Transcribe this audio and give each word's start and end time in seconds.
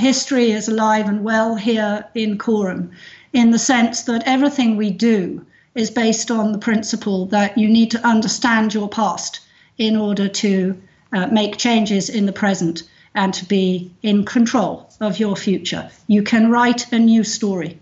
history 0.00 0.50
is 0.50 0.66
alive 0.66 1.06
and 1.06 1.22
well 1.22 1.54
here 1.54 2.06
in 2.14 2.38
Coram 2.38 2.90
in 3.32 3.50
the 3.50 3.58
sense 3.58 4.02
that 4.04 4.22
everything 4.26 4.76
we 4.76 4.90
do 4.90 5.44
is 5.74 5.90
based 5.90 6.30
on 6.30 6.52
the 6.52 6.58
principle 6.58 7.26
that 7.26 7.56
you 7.56 7.68
need 7.68 7.90
to 7.92 8.06
understand 8.06 8.74
your 8.74 8.88
past 8.88 9.40
in 9.78 9.96
order 9.96 10.28
to 10.28 10.80
uh, 11.12 11.26
make 11.26 11.56
changes 11.56 12.08
in 12.08 12.26
the 12.26 12.32
present 12.32 12.82
and 13.14 13.34
to 13.34 13.44
be 13.44 13.90
in 14.02 14.24
control 14.24 14.88
of 15.00 15.20
your 15.20 15.36
future. 15.36 15.90
You 16.06 16.22
can 16.22 16.50
write 16.50 16.92
a 16.92 16.98
new 16.98 17.22
story. 17.22 17.78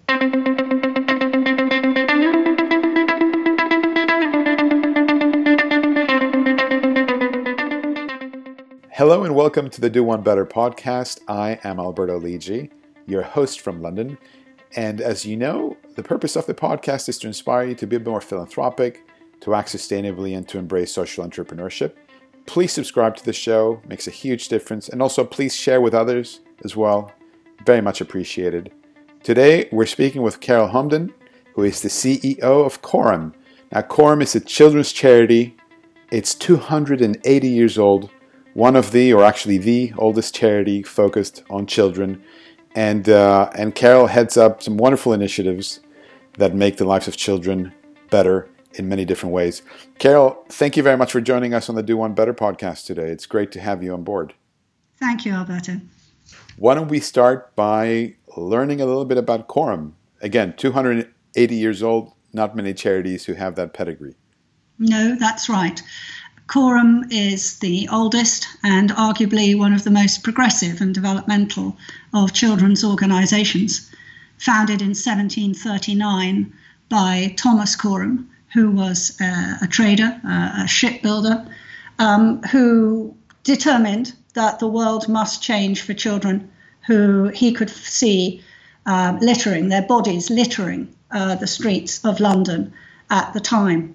Hello 8.98 9.22
and 9.22 9.32
welcome 9.32 9.70
to 9.70 9.80
the 9.80 9.88
Do 9.88 10.02
One 10.02 10.22
Better 10.22 10.44
podcast. 10.44 11.20
I 11.28 11.60
am 11.62 11.78
Alberto 11.78 12.18
Lidji, 12.18 12.68
your 13.06 13.22
host 13.22 13.60
from 13.60 13.80
London. 13.80 14.18
And 14.74 15.00
as 15.00 15.24
you 15.24 15.36
know, 15.36 15.76
the 15.94 16.02
purpose 16.02 16.34
of 16.34 16.46
the 16.46 16.54
podcast 16.54 17.08
is 17.08 17.16
to 17.18 17.28
inspire 17.28 17.68
you 17.68 17.76
to 17.76 17.86
be 17.86 17.94
a 17.94 18.00
bit 18.00 18.08
more 18.08 18.20
philanthropic, 18.20 19.08
to 19.42 19.54
act 19.54 19.68
sustainably, 19.68 20.36
and 20.36 20.48
to 20.48 20.58
embrace 20.58 20.90
social 20.90 21.24
entrepreneurship. 21.24 21.92
Please 22.46 22.72
subscribe 22.72 23.14
to 23.14 23.24
the 23.24 23.32
show, 23.32 23.80
it 23.84 23.88
makes 23.88 24.08
a 24.08 24.10
huge 24.10 24.48
difference. 24.48 24.88
And 24.88 25.00
also, 25.00 25.24
please 25.24 25.54
share 25.54 25.80
with 25.80 25.94
others 25.94 26.40
as 26.64 26.74
well. 26.74 27.12
Very 27.64 27.80
much 27.80 28.00
appreciated. 28.00 28.72
Today, 29.22 29.68
we're 29.70 29.86
speaking 29.86 30.22
with 30.22 30.40
Carol 30.40 30.70
Homden, 30.70 31.12
who 31.54 31.62
is 31.62 31.82
the 31.82 31.88
CEO 31.88 32.40
of 32.42 32.82
Coram. 32.82 33.32
Now, 33.70 33.82
Coram 33.82 34.22
is 34.22 34.34
a 34.34 34.40
children's 34.40 34.90
charity. 34.90 35.56
It's 36.10 36.34
280 36.34 37.48
years 37.48 37.78
old 37.78 38.10
one 38.58 38.74
of 38.74 38.90
the, 38.90 39.12
or 39.12 39.22
actually 39.22 39.56
the 39.56 39.92
oldest 39.98 40.34
charity 40.34 40.82
focused 40.82 41.44
on 41.48 41.64
children. 41.64 42.20
And, 42.74 43.08
uh, 43.08 43.50
and 43.54 43.72
Carol 43.72 44.08
heads 44.08 44.36
up 44.36 44.64
some 44.64 44.76
wonderful 44.76 45.12
initiatives 45.12 45.78
that 46.38 46.56
make 46.56 46.76
the 46.76 46.84
lives 46.84 47.06
of 47.06 47.16
children 47.16 47.72
better 48.10 48.48
in 48.72 48.88
many 48.88 49.04
different 49.04 49.32
ways. 49.32 49.62
Carol, 50.00 50.44
thank 50.48 50.76
you 50.76 50.82
very 50.82 50.96
much 50.96 51.12
for 51.12 51.20
joining 51.20 51.54
us 51.54 51.68
on 51.68 51.76
the 51.76 51.84
Do 51.84 51.96
One 51.96 52.14
Better 52.14 52.34
podcast 52.34 52.84
today. 52.84 53.10
It's 53.10 53.26
great 53.26 53.52
to 53.52 53.60
have 53.60 53.80
you 53.80 53.94
on 53.94 54.02
board. 54.02 54.34
Thank 54.98 55.24
you, 55.24 55.34
Alberto. 55.34 55.80
Why 56.56 56.74
don't 56.74 56.88
we 56.88 56.98
start 56.98 57.54
by 57.54 58.16
learning 58.36 58.80
a 58.80 58.86
little 58.86 59.04
bit 59.04 59.18
about 59.18 59.46
Coram? 59.46 59.94
Again, 60.20 60.52
280 60.56 61.54
years 61.54 61.80
old, 61.80 62.12
not 62.32 62.56
many 62.56 62.74
charities 62.74 63.26
who 63.26 63.34
have 63.34 63.54
that 63.54 63.72
pedigree. 63.72 64.16
No, 64.80 65.16
that's 65.18 65.48
right. 65.48 65.80
Coram 66.48 67.04
is 67.10 67.58
the 67.58 67.88
oldest 67.92 68.48
and 68.62 68.90
arguably 68.92 69.56
one 69.56 69.74
of 69.74 69.84
the 69.84 69.90
most 69.90 70.22
progressive 70.22 70.80
and 70.80 70.94
developmental 70.94 71.76
of 72.14 72.32
children's 72.32 72.82
organisations, 72.82 73.90
founded 74.38 74.80
in 74.80 74.88
1739 74.88 76.50
by 76.88 77.34
Thomas 77.36 77.76
Coram, 77.76 78.30
who 78.54 78.70
was 78.70 79.14
uh, 79.20 79.58
a 79.60 79.66
trader, 79.66 80.18
uh, 80.26 80.62
a 80.64 80.66
shipbuilder, 80.66 81.46
um, 81.98 82.42
who 82.44 83.14
determined 83.44 84.14
that 84.32 84.58
the 84.58 84.68
world 84.68 85.06
must 85.06 85.42
change 85.42 85.82
for 85.82 85.92
children 85.92 86.50
who 86.86 87.28
he 87.28 87.52
could 87.52 87.68
see 87.68 88.42
uh, 88.86 89.18
littering, 89.20 89.68
their 89.68 89.82
bodies 89.82 90.30
littering 90.30 90.88
uh, 91.10 91.34
the 91.34 91.46
streets 91.46 92.02
of 92.06 92.20
London 92.20 92.72
at 93.10 93.34
the 93.34 93.40
time. 93.40 93.94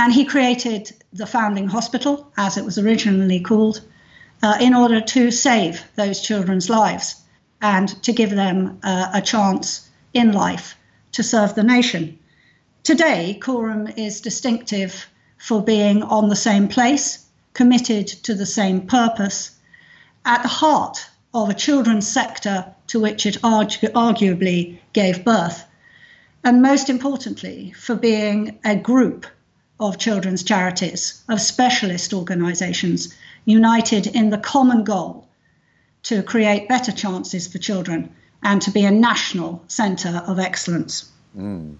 And 0.00 0.14
he 0.14 0.24
created 0.24 0.90
the 1.12 1.26
Foundling 1.26 1.68
Hospital, 1.68 2.32
as 2.34 2.56
it 2.56 2.64
was 2.64 2.78
originally 2.78 3.38
called, 3.38 3.82
uh, 4.42 4.56
in 4.58 4.72
order 4.72 5.02
to 5.02 5.30
save 5.30 5.84
those 5.94 6.22
children's 6.22 6.70
lives 6.70 7.16
and 7.60 7.86
to 8.04 8.14
give 8.14 8.30
them 8.30 8.78
uh, 8.82 9.10
a 9.12 9.20
chance 9.20 9.90
in 10.14 10.32
life 10.32 10.74
to 11.12 11.22
serve 11.22 11.54
the 11.54 11.62
nation. 11.62 12.18
Today, 12.82 13.34
Coram 13.42 13.88
is 13.88 14.22
distinctive 14.22 15.06
for 15.36 15.62
being 15.62 16.02
on 16.02 16.30
the 16.30 16.44
same 16.48 16.66
place, 16.66 17.26
committed 17.52 18.06
to 18.06 18.34
the 18.34 18.46
same 18.46 18.86
purpose, 18.86 19.50
at 20.24 20.40
the 20.40 20.48
heart 20.48 21.10
of 21.34 21.50
a 21.50 21.60
children's 21.66 22.08
sector 22.08 22.64
to 22.86 23.00
which 23.00 23.26
it 23.26 23.42
argu- 23.42 23.92
arguably 23.92 24.78
gave 24.94 25.26
birth, 25.26 25.62
and 26.42 26.62
most 26.62 26.88
importantly, 26.88 27.74
for 27.76 27.94
being 27.94 28.58
a 28.64 28.74
group 28.74 29.26
of 29.80 29.98
children's 29.98 30.42
charities, 30.42 31.22
of 31.28 31.40
specialist 31.40 32.12
organisations, 32.12 33.14
united 33.44 34.06
in 34.06 34.30
the 34.30 34.38
common 34.38 34.84
goal 34.84 35.26
to 36.02 36.22
create 36.22 36.68
better 36.68 36.92
chances 36.92 37.46
for 37.46 37.58
children 37.58 38.14
and 38.42 38.62
to 38.62 38.70
be 38.70 38.84
a 38.84 38.90
national 38.90 39.62
centre 39.68 40.22
of 40.26 40.38
excellence. 40.38 41.10
Mm. 41.36 41.76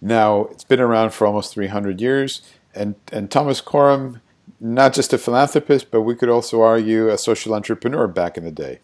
Now, 0.00 0.46
it's 0.46 0.64
been 0.64 0.80
around 0.80 1.10
for 1.10 1.26
almost 1.26 1.54
300 1.54 2.00
years, 2.00 2.42
and, 2.74 2.94
and 3.12 3.30
Thomas 3.30 3.60
Coram, 3.60 4.20
not 4.60 4.92
just 4.92 5.12
a 5.12 5.18
philanthropist, 5.18 5.90
but 5.90 6.02
we 6.02 6.14
could 6.14 6.28
also 6.28 6.62
argue 6.62 7.08
a 7.08 7.18
social 7.18 7.54
entrepreneur 7.54 8.06
back 8.06 8.36
in 8.36 8.44
the 8.44 8.50
day. 8.50 8.80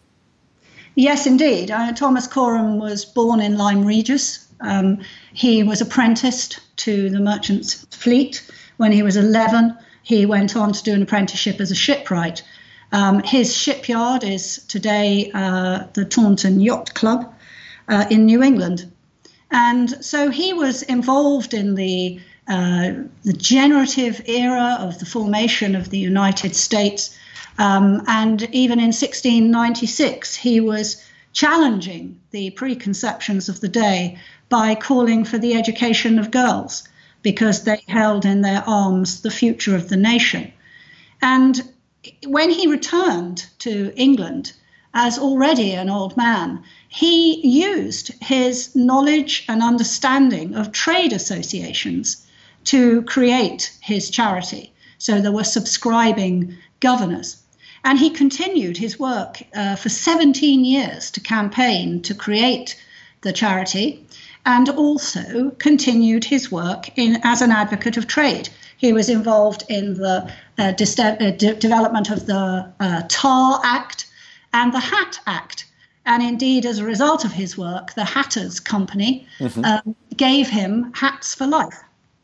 Yes, 0.95 1.25
indeed. 1.25 1.71
Uh, 1.71 1.91
Thomas 1.93 2.27
Coram 2.27 2.79
was 2.79 3.05
born 3.05 3.39
in 3.39 3.57
Lyme 3.57 3.85
Regis. 3.85 4.47
Um, 4.63 4.99
he 5.33 5.63
was 5.63 5.81
apprenticed 5.81 6.59
to 6.77 7.09
the 7.09 7.19
merchant's 7.19 7.85
fleet. 7.91 8.49
When 8.77 8.91
he 8.91 9.03
was 9.03 9.17
11, 9.17 9.77
he 10.03 10.25
went 10.25 10.55
on 10.55 10.73
to 10.73 10.83
do 10.83 10.93
an 10.93 11.01
apprenticeship 11.01 11.59
as 11.59 11.71
a 11.71 11.75
shipwright. 11.75 12.43
Um, 12.91 13.23
his 13.23 13.55
shipyard 13.55 14.23
is 14.23 14.63
today 14.67 15.31
uh, 15.33 15.85
the 15.93 16.05
Taunton 16.05 16.59
Yacht 16.59 16.93
Club 16.93 17.33
uh, 17.87 18.05
in 18.09 18.25
New 18.25 18.43
England. 18.43 18.91
And 19.51 20.03
so 20.03 20.29
he 20.29 20.53
was 20.53 20.81
involved 20.83 21.53
in 21.53 21.75
the, 21.75 22.19
uh, 22.47 22.91
the 23.23 23.33
generative 23.33 24.21
era 24.25 24.77
of 24.79 24.99
the 24.99 25.05
formation 25.05 25.75
of 25.75 25.89
the 25.89 25.99
United 25.99 26.55
States. 26.55 27.17
Um, 27.59 28.03
and 28.07 28.43
even 28.51 28.79
in 28.79 28.87
1696, 28.87 30.35
he 30.35 30.59
was 30.59 31.03
challenging 31.33 32.19
the 32.31 32.51
preconceptions 32.51 33.49
of 33.49 33.59
the 33.59 33.67
day 33.67 34.17
by 34.49 34.75
calling 34.75 35.25
for 35.25 35.37
the 35.37 35.55
education 35.55 36.19
of 36.19 36.31
girls 36.31 36.87
because 37.23 37.63
they 37.63 37.81
held 37.87 38.25
in 38.25 38.41
their 38.41 38.63
arms 38.67 39.21
the 39.21 39.31
future 39.31 39.75
of 39.75 39.89
the 39.89 39.97
nation. 39.97 40.51
And 41.21 41.61
when 42.25 42.49
he 42.49 42.67
returned 42.67 43.47
to 43.59 43.91
England 43.95 44.53
as 44.93 45.17
already 45.17 45.71
an 45.71 45.89
old 45.89 46.15
man, 46.15 46.61
he 46.87 47.45
used 47.47 48.11
his 48.21 48.75
knowledge 48.75 49.45
and 49.47 49.63
understanding 49.63 50.53
of 50.53 50.71
trade 50.71 51.13
associations 51.13 52.25
to 52.65 53.01
create 53.03 53.75
his 53.81 54.09
charity. 54.09 54.71
So 54.99 55.19
there 55.19 55.31
were 55.31 55.43
subscribing 55.43 56.55
governors. 56.79 57.42
And 57.83 57.99
he 57.99 58.09
continued 58.09 58.77
his 58.77 58.97
work 58.97 59.43
uh, 59.55 59.75
for 59.75 59.89
17 59.89 60.63
years 60.63 61.11
to 61.11 61.19
campaign 61.19 62.01
to 62.03 62.13
create 62.13 62.81
the 63.21 63.33
charity 63.33 64.05
and 64.45 64.69
also 64.69 65.51
continued 65.51 66.25
his 66.25 66.51
work 66.51 66.89
in, 66.97 67.19
as 67.23 67.41
an 67.41 67.51
advocate 67.51 67.97
of 67.97 68.07
trade. 68.07 68.49
He 68.77 68.93
was 68.93 69.09
involved 69.09 69.63
in 69.69 69.93
the 69.95 70.31
uh, 70.57 70.71
de- 70.71 71.01
uh, 71.01 71.31
de- 71.31 71.55
development 71.55 72.09
of 72.09 72.25
the 72.25 72.71
uh, 72.79 73.03
TAR 73.07 73.61
Act 73.63 74.07
and 74.53 74.73
the 74.73 74.79
Hat 74.79 75.19
Act. 75.25 75.65
And 76.05 76.21
indeed, 76.21 76.65
as 76.65 76.79
a 76.79 76.85
result 76.85 77.23
of 77.23 77.31
his 77.31 77.57
work, 77.57 77.93
the 77.93 78.03
Hatters 78.03 78.59
Company 78.59 79.25
mm-hmm. 79.39 79.63
um, 79.63 79.95
gave 80.17 80.49
him 80.49 80.91
hats 80.93 81.33
for 81.33 81.47
life. 81.47 81.79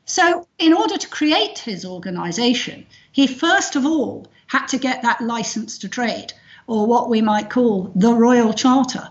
So, 0.05 0.47
in 0.57 0.73
order 0.73 0.97
to 0.97 1.07
create 1.07 1.59
his 1.59 1.85
organization, 1.85 2.85
he 3.11 3.25
first 3.25 3.75
of 3.77 3.85
all 3.85 4.27
had 4.49 4.65
to 4.65 4.77
get 4.77 5.01
that 5.01 5.21
license 5.21 5.77
to 5.77 5.87
trade, 5.87 6.33
or 6.67 6.85
what 6.85 7.09
we 7.09 7.21
might 7.21 7.49
call 7.49 7.91
the 7.95 8.13
Royal 8.13 8.53
Charter, 8.53 9.09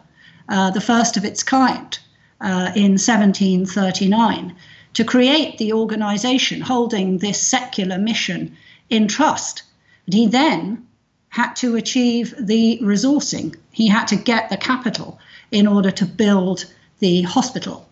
uh, 0.49 0.71
the 0.71 0.81
first 0.81 1.17
of 1.17 1.25
its 1.25 1.43
kind 1.43 1.99
uh, 2.40 2.73
in 2.75 2.99
1739 2.99 4.55
to 4.94 5.05
create 5.05 5.58
the 5.58 5.73
organization 5.73 6.61
holding 6.61 7.19
this 7.19 7.40
secular 7.40 7.99
mission 7.99 8.56
in 8.90 9.06
trust. 9.06 9.62
But 10.06 10.14
he 10.14 10.26
then 10.26 10.87
had 11.29 11.55
to 11.56 11.76
achieve 11.76 12.35
the 12.38 12.81
resourcing, 12.82 13.55
he 13.70 13.87
had 13.87 14.06
to 14.08 14.17
get 14.17 14.50
the 14.50 14.56
capital 14.56 15.20
in 15.52 15.67
order 15.67 15.93
to 15.93 16.06
build 16.06 16.64
the 16.99 17.23
hospital 17.23 17.88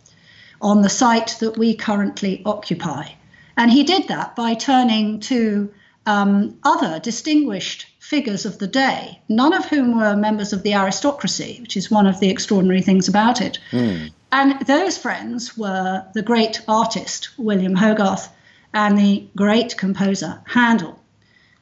on 0.61 0.83
the 0.83 0.89
site 0.89 1.37
that 1.39 1.57
we 1.57 1.75
currently 1.75 2.43
occupy. 2.45 3.11
And 3.57 3.71
he 3.71 3.85
did 3.85 4.09
that 4.09 4.35
by 4.35 4.55
turning 4.55 5.21
to 5.21 5.73
um, 6.07 6.59
other 6.63 6.99
distinguished 7.01 7.87
figures 7.99 8.47
of 8.47 8.59
the 8.59 8.67
day, 8.67 9.21
none 9.29 9.53
of 9.53 9.67
whom 9.67 9.99
were 9.99 10.17
members 10.17 10.53
of 10.53 10.63
the 10.63 10.75
aristocracy, 10.75 11.59
which 11.61 11.77
is 11.77 11.91
one 11.91 12.07
of 12.07 12.21
the 12.21 12.31
extraordinary 12.31 12.81
things 12.81 13.09
about 13.09 13.41
it. 13.41 13.59
Mm. 13.73 14.13
And 14.31 14.67
those 14.67 14.97
friends 14.97 15.57
were 15.59 16.05
the 16.15 16.23
great 16.23 16.61
artist, 16.69 17.31
William 17.37 17.75
Hogarth, 17.75 18.29
and 18.73 18.97
the 18.97 19.27
great 19.35 19.77
composer, 19.77 20.41
Handel. 20.47 20.99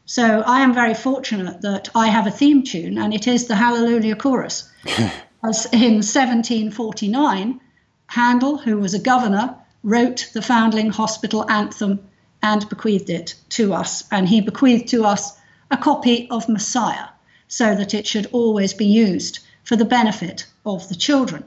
So 0.06 0.42
I 0.46 0.60
am 0.60 0.74
very 0.74 0.94
fortunate 0.94 1.62
that 1.62 1.88
I 1.94 2.08
have 2.08 2.26
a 2.26 2.30
theme 2.30 2.62
tune, 2.62 2.98
and 2.98 3.14
it 3.14 3.26
is 3.26 3.46
the 3.46 3.56
Hallelujah 3.56 4.16
Chorus. 4.16 4.70
Because 5.44 5.66
in 5.66 5.96
1749, 5.96 7.60
Handel, 8.06 8.56
who 8.56 8.78
was 8.78 8.94
a 8.94 8.98
governor, 8.98 9.54
wrote 9.82 10.30
the 10.32 10.40
Foundling 10.40 10.88
Hospital 10.88 11.44
anthem 11.50 12.00
and 12.44 12.68
bequeathed 12.68 13.08
it 13.08 13.34
to 13.48 13.72
us. 13.72 14.04
And 14.10 14.28
he 14.28 14.42
bequeathed 14.42 14.88
to 14.88 15.06
us 15.06 15.32
a 15.70 15.78
copy 15.78 16.28
of 16.30 16.46
Messiah 16.46 17.08
so 17.48 17.74
that 17.74 17.94
it 17.94 18.06
should 18.06 18.26
always 18.32 18.74
be 18.74 18.84
used 18.84 19.38
for 19.62 19.76
the 19.76 19.86
benefit 19.86 20.44
of 20.66 20.86
the 20.90 20.94
children. 20.94 21.44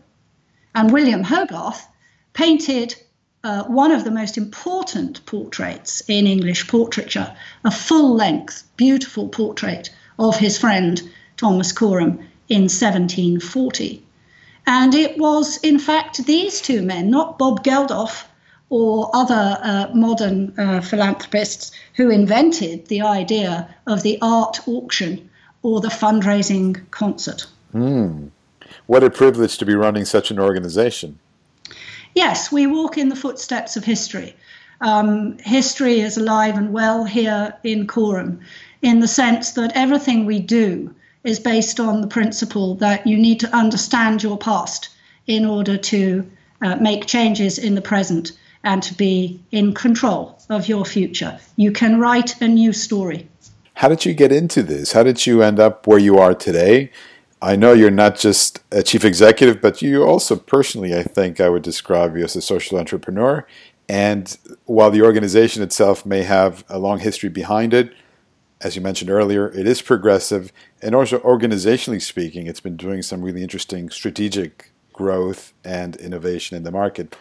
And 0.73 0.91
William 0.91 1.23
Hogarth 1.23 1.87
painted 2.33 2.95
uh, 3.43 3.65
one 3.65 3.91
of 3.91 4.05
the 4.05 4.17
most 4.19 4.39
important 4.39 5.23
portraits 5.27 6.01
in 6.07 6.25
English 6.25 6.67
portraiture, 6.67 7.31
a 7.63 7.69
full 7.69 8.15
length, 8.15 8.63
beautiful 8.75 9.27
portrait 9.27 9.91
of 10.17 10.37
his 10.37 10.57
friend 10.57 10.99
Thomas 11.37 11.71
Coram 11.71 12.13
in 12.49 12.63
1740. 12.63 14.03
And 14.65 14.95
it 14.95 15.19
was, 15.19 15.57
in 15.57 15.77
fact, 15.77 16.25
these 16.25 16.59
two 16.59 16.81
men, 16.81 17.11
not 17.11 17.37
Bob 17.37 17.63
Geldof 17.63 18.25
or 18.69 19.09
other 19.13 19.57
uh, 19.61 19.87
modern 19.93 20.53
uh, 20.57 20.81
philanthropists, 20.81 21.71
who 21.95 22.09
invented 22.09 22.87
the 22.87 23.01
idea 23.01 23.73
of 23.85 24.03
the 24.03 24.17
art 24.21 24.59
auction 24.67 25.29
or 25.61 25.79
the 25.79 25.87
fundraising 25.87 26.89
concert. 26.91 27.47
Mm. 27.73 28.31
What 28.85 29.03
a 29.03 29.09
privilege 29.09 29.57
to 29.57 29.65
be 29.65 29.75
running 29.75 30.05
such 30.05 30.31
an 30.31 30.39
organization. 30.39 31.19
Yes, 32.13 32.51
we 32.51 32.67
walk 32.67 32.97
in 32.97 33.09
the 33.09 33.15
footsteps 33.15 33.77
of 33.77 33.85
history. 33.85 34.35
Um, 34.81 35.37
history 35.39 36.01
is 36.01 36.17
alive 36.17 36.57
and 36.57 36.73
well 36.73 37.03
here 37.03 37.53
in 37.63 37.87
Coram 37.87 38.41
in 38.81 38.99
the 38.99 39.07
sense 39.07 39.51
that 39.53 39.71
everything 39.75 40.25
we 40.25 40.39
do 40.39 40.93
is 41.23 41.39
based 41.39 41.79
on 41.79 42.01
the 42.01 42.07
principle 42.07 42.75
that 42.75 43.05
you 43.07 43.17
need 43.17 43.39
to 43.39 43.55
understand 43.55 44.23
your 44.23 44.37
past 44.37 44.89
in 45.25 45.45
order 45.45 45.77
to 45.77 46.29
uh, 46.61 46.75
make 46.75 47.05
changes 47.05 47.57
in 47.57 47.75
the 47.75 47.81
present 47.81 48.31
and 48.63 48.81
to 48.83 48.93
be 48.93 49.39
in 49.51 49.73
control 49.73 50.39
of 50.49 50.67
your 50.67 50.85
future. 50.85 51.39
You 51.55 51.71
can 51.71 51.99
write 51.99 52.41
a 52.41 52.47
new 52.47 52.73
story. 52.73 53.27
How 53.75 53.89
did 53.89 54.05
you 54.05 54.13
get 54.13 54.31
into 54.31 54.63
this? 54.63 54.93
How 54.93 55.03
did 55.03 55.25
you 55.25 55.43
end 55.43 55.59
up 55.59 55.85
where 55.85 55.99
you 55.99 56.17
are 56.17 56.33
today? 56.33 56.91
I 57.41 57.55
know 57.55 57.73
you're 57.73 57.91
not 57.91 58.17
just 58.17 58.59
a 58.71 58.81
chief 58.81 59.05
executive, 59.05 59.61
but 59.61 59.81
you 59.81 60.03
also 60.03 60.35
personally, 60.35 60.95
I 60.95 61.03
think 61.03 61.39
I 61.39 61.49
would 61.49 61.61
describe 61.61 62.17
you 62.17 62.23
as 62.23 62.35
a 62.35 62.41
social 62.41 62.79
entrepreneur. 62.79 63.45
And 63.87 64.35
while 64.65 64.89
the 64.89 65.03
organization 65.03 65.61
itself 65.61 66.05
may 66.05 66.23
have 66.23 66.63
a 66.67 66.79
long 66.79 66.99
history 66.99 67.29
behind 67.29 67.73
it, 67.73 67.93
as 68.59 68.75
you 68.75 68.81
mentioned 68.81 69.11
earlier, 69.11 69.49
it 69.49 69.67
is 69.67 69.81
progressive. 69.83 70.51
And 70.81 70.95
also, 70.95 71.19
organizationally 71.19 72.01
speaking, 72.01 72.47
it's 72.47 72.59
been 72.59 72.75
doing 72.75 73.03
some 73.03 73.21
really 73.21 73.43
interesting 73.43 73.89
strategic 73.91 74.71
growth 74.91 75.53
and 75.63 75.95
innovation 75.97 76.57
in 76.57 76.63
the 76.63 76.71
market. 76.71 77.15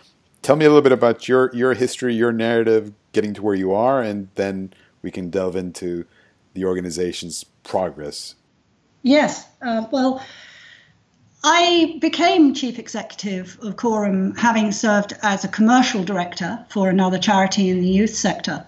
Tell 0.46 0.54
me 0.54 0.64
a 0.64 0.68
little 0.68 0.80
bit 0.80 0.92
about 0.92 1.26
your, 1.26 1.50
your 1.52 1.74
history, 1.74 2.14
your 2.14 2.30
narrative, 2.30 2.92
getting 3.10 3.34
to 3.34 3.42
where 3.42 3.56
you 3.56 3.74
are, 3.74 4.00
and 4.00 4.28
then 4.36 4.72
we 5.02 5.10
can 5.10 5.28
delve 5.28 5.56
into 5.56 6.06
the 6.54 6.64
organization's 6.64 7.42
progress 7.64 8.36
Yes. 9.02 9.44
Uh, 9.60 9.86
well, 9.90 10.24
I 11.42 11.98
became 12.00 12.54
chief 12.54 12.78
executive 12.78 13.58
of 13.60 13.76
Coram 13.76 14.36
having 14.36 14.70
served 14.70 15.14
as 15.22 15.44
a 15.44 15.48
commercial 15.48 16.04
director 16.04 16.64
for 16.68 16.88
another 16.88 17.18
charity 17.18 17.70
in 17.70 17.80
the 17.80 17.88
youth 17.88 18.14
sector, 18.14 18.64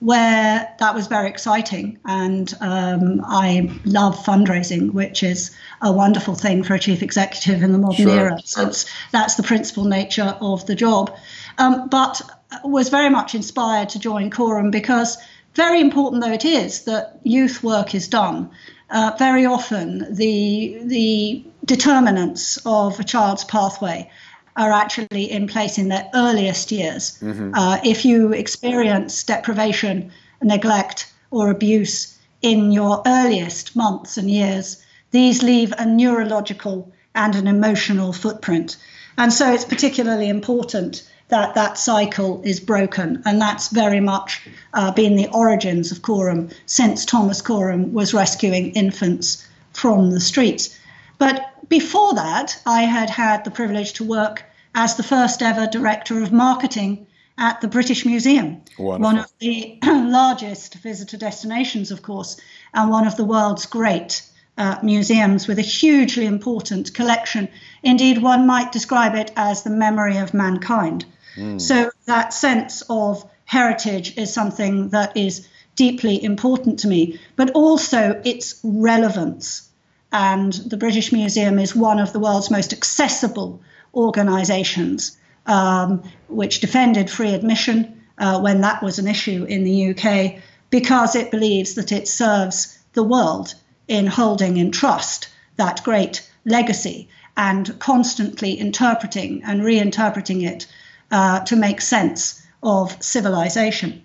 where 0.00 0.74
that 0.78 0.94
was 0.94 1.06
very 1.06 1.28
exciting. 1.28 1.98
And 2.04 2.52
um, 2.60 3.22
I 3.24 3.70
love 3.84 4.16
fundraising, 4.16 4.92
which 4.92 5.22
is 5.22 5.50
a 5.80 5.92
wonderful 5.92 6.34
thing 6.34 6.62
for 6.62 6.74
a 6.74 6.78
chief 6.78 7.02
executive 7.02 7.62
in 7.62 7.72
the 7.72 7.78
modern 7.78 8.06
sure. 8.06 8.18
era. 8.18 8.38
So 8.44 8.70
that's 9.12 9.34
the 9.36 9.42
principal 9.42 9.84
nature 9.84 10.36
of 10.40 10.66
the 10.66 10.74
job. 10.74 11.16
Um, 11.58 11.88
but 11.88 12.20
was 12.64 12.88
very 12.88 13.10
much 13.10 13.34
inspired 13.34 13.90
to 13.90 13.98
join 13.98 14.30
Coram 14.30 14.70
because, 14.70 15.18
very 15.54 15.80
important 15.80 16.22
though 16.22 16.32
it 16.32 16.44
is, 16.44 16.82
that 16.82 17.20
youth 17.22 17.62
work 17.62 17.94
is 17.94 18.08
done 18.08 18.50
uh, 18.90 19.12
very 19.18 19.46
often 19.46 20.14
the 20.14 20.80
the 20.84 21.44
determinants 21.64 22.58
of 22.64 23.00
a 23.00 23.04
child's 23.04 23.44
pathway 23.44 24.10
are 24.56 24.72
actually 24.72 25.30
in 25.30 25.46
place 25.46 25.78
in 25.78 25.88
their 25.88 26.08
earliest 26.14 26.70
years. 26.70 27.18
Mm-hmm. 27.20 27.54
Uh, 27.54 27.78
if 27.84 28.04
you 28.04 28.32
experience 28.32 29.24
deprivation, 29.24 30.12
neglect, 30.42 31.12
or 31.30 31.50
abuse 31.50 32.16
in 32.42 32.70
your 32.70 33.02
earliest 33.06 33.74
months 33.74 34.16
and 34.16 34.30
years, 34.30 34.82
these 35.10 35.42
leave 35.42 35.72
a 35.78 35.86
neurological 35.86 36.92
and 37.14 37.34
an 37.34 37.46
emotional 37.46 38.12
footprint. 38.12 38.76
And 39.16 39.32
so 39.32 39.52
it's 39.52 39.64
particularly 39.64 40.28
important 40.28 41.08
that 41.28 41.54
that 41.54 41.78
cycle 41.78 42.42
is 42.44 42.60
broken. 42.60 43.22
And 43.24 43.40
that's 43.40 43.68
very 43.68 44.00
much 44.00 44.46
uh, 44.74 44.92
been 44.92 45.16
the 45.16 45.28
origins 45.28 45.90
of 45.90 46.02
Coram 46.02 46.50
since 46.66 47.04
Thomas 47.04 47.40
Coram 47.40 47.92
was 47.92 48.12
rescuing 48.12 48.72
infants 48.72 49.46
from 49.72 50.10
the 50.10 50.20
streets. 50.20 50.78
But 51.18 51.53
before 51.68 52.14
that, 52.14 52.60
I 52.66 52.82
had 52.82 53.10
had 53.10 53.44
the 53.44 53.50
privilege 53.50 53.94
to 53.94 54.04
work 54.04 54.44
as 54.74 54.96
the 54.96 55.02
first 55.02 55.42
ever 55.42 55.66
director 55.66 56.22
of 56.22 56.32
marketing 56.32 57.06
at 57.36 57.60
the 57.60 57.68
British 57.68 58.06
Museum, 58.06 58.62
Wonderful. 58.78 58.98
one 59.00 59.18
of 59.18 59.32
the 59.40 59.78
largest 59.84 60.74
visitor 60.74 61.16
destinations, 61.16 61.90
of 61.90 62.02
course, 62.02 62.40
and 62.72 62.90
one 62.90 63.06
of 63.06 63.16
the 63.16 63.24
world's 63.24 63.66
great 63.66 64.22
uh, 64.56 64.78
museums 64.82 65.48
with 65.48 65.58
a 65.58 65.62
hugely 65.62 66.26
important 66.26 66.94
collection. 66.94 67.48
Indeed, 67.82 68.22
one 68.22 68.46
might 68.46 68.70
describe 68.70 69.14
it 69.14 69.32
as 69.36 69.62
the 69.62 69.70
memory 69.70 70.18
of 70.18 70.32
mankind. 70.32 71.04
Mm. 71.36 71.60
So 71.60 71.90
that 72.06 72.32
sense 72.32 72.82
of 72.88 73.28
heritage 73.44 74.16
is 74.16 74.32
something 74.32 74.90
that 74.90 75.16
is 75.16 75.48
deeply 75.74 76.22
important 76.22 76.78
to 76.80 76.88
me, 76.88 77.18
but 77.34 77.50
also 77.50 78.20
its 78.24 78.60
relevance. 78.62 79.68
And 80.14 80.52
the 80.52 80.76
British 80.76 81.12
Museum 81.12 81.58
is 81.58 81.74
one 81.74 81.98
of 81.98 82.12
the 82.12 82.20
world's 82.20 82.48
most 82.48 82.72
accessible 82.72 83.60
organizations, 83.92 85.16
um, 85.44 86.04
which 86.28 86.60
defended 86.60 87.10
free 87.10 87.34
admission 87.34 88.00
uh, 88.18 88.40
when 88.40 88.60
that 88.60 88.80
was 88.80 89.00
an 89.00 89.08
issue 89.08 89.44
in 89.44 89.64
the 89.64 89.90
UK, 89.90 90.36
because 90.70 91.16
it 91.16 91.32
believes 91.32 91.74
that 91.74 91.90
it 91.90 92.06
serves 92.06 92.78
the 92.92 93.02
world 93.02 93.56
in 93.88 94.06
holding 94.06 94.56
in 94.56 94.70
trust 94.70 95.30
that 95.56 95.82
great 95.82 96.30
legacy 96.44 97.08
and 97.36 97.76
constantly 97.80 98.52
interpreting 98.52 99.42
and 99.42 99.62
reinterpreting 99.62 100.46
it 100.46 100.68
uh, 101.10 101.40
to 101.40 101.56
make 101.56 101.80
sense 101.80 102.40
of 102.62 103.02
civilization. 103.02 104.04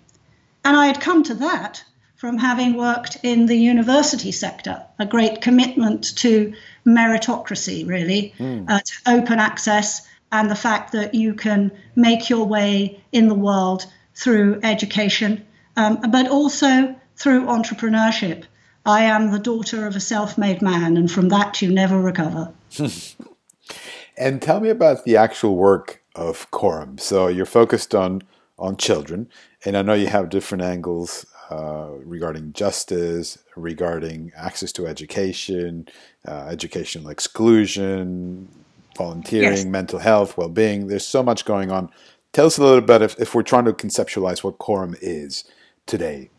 And 0.64 0.76
I 0.76 0.88
had 0.88 1.00
come 1.00 1.22
to 1.22 1.34
that 1.34 1.84
from 2.20 2.36
having 2.36 2.74
worked 2.74 3.16
in 3.22 3.46
the 3.46 3.56
university 3.56 4.30
sector, 4.30 4.84
a 4.98 5.06
great 5.06 5.40
commitment 5.40 6.14
to 6.18 6.52
meritocracy, 6.86 7.88
really, 7.88 8.34
mm. 8.38 8.68
uh, 8.68 8.78
to 8.78 8.92
open 9.06 9.38
access, 9.38 10.06
and 10.30 10.50
the 10.50 10.54
fact 10.54 10.92
that 10.92 11.14
you 11.14 11.32
can 11.32 11.72
make 11.96 12.28
your 12.28 12.44
way 12.44 13.02
in 13.10 13.28
the 13.28 13.34
world 13.34 13.86
through 14.14 14.60
education, 14.62 15.42
um, 15.78 15.98
but 16.10 16.28
also 16.28 16.94
through 17.16 17.46
entrepreneurship. 17.46 18.44
I 18.84 19.04
am 19.04 19.30
the 19.30 19.38
daughter 19.38 19.86
of 19.86 19.96
a 19.96 20.00
self 20.00 20.36
made 20.36 20.60
man, 20.60 20.98
and 20.98 21.10
from 21.10 21.30
that 21.30 21.62
you 21.62 21.72
never 21.72 21.98
recover. 21.98 22.52
and 24.18 24.42
tell 24.42 24.60
me 24.60 24.68
about 24.68 25.06
the 25.06 25.16
actual 25.16 25.56
work 25.56 26.02
of 26.14 26.50
Coram. 26.50 26.98
So 26.98 27.28
you're 27.28 27.46
focused 27.46 27.94
on 27.94 28.20
on 28.58 28.76
children, 28.76 29.30
and 29.64 29.74
I 29.74 29.80
know 29.80 29.94
you 29.94 30.08
have 30.08 30.28
different 30.28 30.64
angles 30.64 31.24
uh, 31.50 31.90
regarding 32.04 32.52
justice, 32.52 33.38
regarding 33.56 34.32
access 34.36 34.72
to 34.72 34.86
education, 34.86 35.88
uh, 36.26 36.46
educational 36.48 37.10
exclusion, 37.10 38.48
volunteering, 38.96 39.56
yes. 39.56 39.64
mental 39.64 39.98
health, 39.98 40.36
well-being. 40.36 40.86
There's 40.86 41.06
so 41.06 41.22
much 41.22 41.44
going 41.44 41.70
on. 41.70 41.90
Tell 42.32 42.46
us 42.46 42.58
a 42.58 42.62
little 42.62 42.80
bit 42.80 43.02
if, 43.02 43.18
if 43.18 43.34
we're 43.34 43.42
trying 43.42 43.64
to 43.64 43.72
conceptualize 43.72 44.44
what 44.44 44.58
Coram 44.58 44.94
is 45.00 45.44
today. 45.86 46.30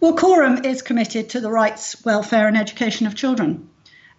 Well, 0.00 0.14
Coram 0.14 0.64
is 0.64 0.82
committed 0.82 1.30
to 1.30 1.40
the 1.40 1.50
rights, 1.50 2.04
welfare, 2.04 2.48
and 2.48 2.56
education 2.56 3.06
of 3.06 3.14
children. 3.14 3.68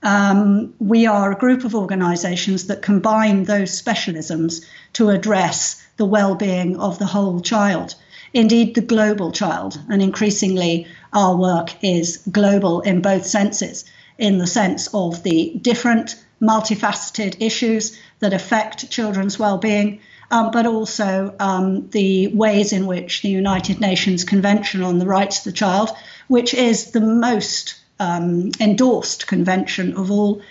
Um, 0.02 0.74
we 0.80 1.08
are 1.08 1.32
a 1.32 1.38
group 1.38 1.66
of 1.66 1.76
organisations 1.76 2.68
that 2.68 2.82
combine 2.82 3.44
those 3.44 3.80
specialisms 3.80 4.66
to 4.94 5.10
address 5.10 5.86
the 5.98 6.06
well-being 6.06 6.80
of 6.80 7.00
the 7.00 7.06
whole 7.06 7.42
child, 7.42 7.96
indeed 8.34 8.76
the 8.76 8.82
global 8.82 9.32
child. 9.32 9.80
And 9.90 10.02
increasingly, 10.02 10.88
our 11.14 11.36
work 11.36 11.76
is 11.84 12.18
global 12.32 12.82
in 12.82 13.02
both 13.02 13.26
senses, 13.26 13.86
in 14.18 14.38
the 14.38 14.48
sense 14.48 14.88
of 14.94 15.24
the 15.24 15.58
different 15.62 16.16
multifaceted 16.42 17.36
issues 17.40 17.98
that 18.20 18.34
affect 18.34 18.90
children's 18.90 19.40
well-being. 19.40 20.00
Um, 20.32 20.52
but 20.52 20.68
also 20.68 21.34
um, 21.40 21.90
the 21.90 22.28
ways 22.28 22.72
in 22.72 22.86
which 22.86 23.24
the 23.24 23.30
United 23.30 23.82
Nations 23.82 24.24
Convention 24.24 24.84
on 24.84 25.00
the 25.00 25.08
Rights 25.08 25.40
of 25.40 25.46
the 25.46 25.52
Child, 25.52 25.90
which 26.28 26.54
is 26.54 26.92
the 26.92 27.02
most 27.02 27.80
um, 28.00 28.52
endorsed 28.60 29.26
convention 29.26 29.98
of 29.98 30.12
all 30.12 30.42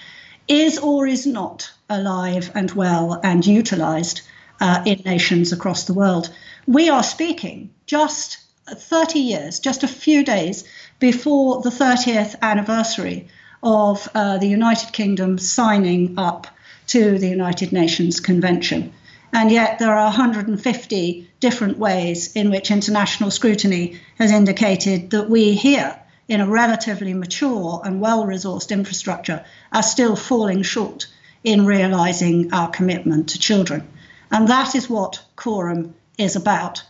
is 0.48 0.78
or 0.78 1.06
is 1.06 1.26
not 1.26 1.70
alive 1.88 2.50
and 2.54 2.70
well 2.72 3.20
and 3.22 3.46
utilized 3.46 4.22
uh, 4.60 4.82
in 4.84 5.00
nations 5.04 5.52
across 5.52 5.84
the 5.84 5.94
world. 5.94 6.30
We 6.68 6.90
are 6.90 7.02
speaking 7.02 7.70
just 7.86 8.40
30 8.68 9.18
years, 9.20 9.58
just 9.58 9.84
a 9.84 9.88
few 9.88 10.22
days 10.22 10.64
before 10.98 11.62
the 11.62 11.70
30th 11.70 12.38
anniversary 12.42 13.28
of 13.62 14.06
uh, 14.14 14.36
the 14.36 14.48
United 14.48 14.92
Kingdom 14.92 15.38
signing 15.38 16.18
up 16.18 16.46
to 16.88 17.16
the 17.18 17.28
United 17.28 17.72
Nations 17.72 18.20
Convention. 18.20 18.92
And 19.32 19.50
yet, 19.50 19.78
there 19.78 19.94
are 19.94 20.08
150 20.08 21.30
different 21.40 21.78
ways 21.78 22.36
in 22.36 22.50
which 22.50 22.70
international 22.70 23.30
scrutiny 23.30 23.98
has 24.18 24.30
indicated 24.30 25.08
that 25.12 25.30
we 25.30 25.54
here, 25.54 25.98
in 26.28 26.42
a 26.42 26.46
relatively 26.46 27.14
mature 27.14 27.80
and 27.82 27.98
well 27.98 28.26
resourced 28.26 28.70
infrastructure, 28.70 29.42
are 29.72 29.82
still 29.82 30.16
falling 30.16 30.62
short 30.62 31.06
in 31.42 31.64
realizing 31.64 32.52
our 32.52 32.68
commitment 32.68 33.30
to 33.30 33.38
children. 33.38 33.88
And 34.30 34.48
that 34.48 34.74
is 34.74 34.90
what 34.90 35.22
Coram 35.34 35.94
is 36.18 36.36
about. 36.36 36.82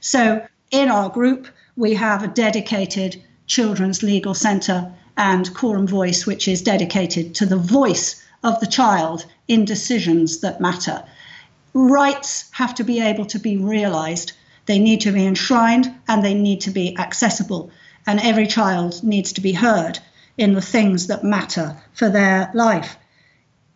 So, 0.00 0.46
in 0.70 0.88
our 0.88 1.10
group, 1.10 1.48
we 1.76 1.94
have 1.94 2.22
a 2.22 2.28
dedicated 2.28 3.22
Children's 3.46 4.02
Legal 4.02 4.34
Centre 4.34 4.92
and 5.16 5.52
Coram 5.54 5.86
Voice, 5.86 6.26
which 6.26 6.48
is 6.48 6.62
dedicated 6.62 7.34
to 7.36 7.46
the 7.46 7.56
voice 7.56 8.22
of 8.42 8.60
the 8.60 8.66
child 8.66 9.26
in 9.48 9.64
decisions 9.64 10.40
that 10.40 10.60
matter. 10.60 11.04
Rights 11.72 12.48
have 12.52 12.74
to 12.76 12.84
be 12.84 13.00
able 13.00 13.26
to 13.26 13.38
be 13.38 13.56
realised, 13.56 14.32
they 14.66 14.78
need 14.78 15.00
to 15.02 15.12
be 15.12 15.26
enshrined, 15.26 15.92
and 16.08 16.24
they 16.24 16.34
need 16.34 16.60
to 16.62 16.70
be 16.70 16.96
accessible. 16.98 17.70
And 18.06 18.20
every 18.20 18.46
child 18.46 19.02
needs 19.02 19.32
to 19.34 19.40
be 19.40 19.52
heard 19.52 19.98
in 20.38 20.54
the 20.54 20.62
things 20.62 21.06
that 21.06 21.24
matter 21.24 21.76
for 21.92 22.08
their 22.08 22.50
life. 22.54 22.96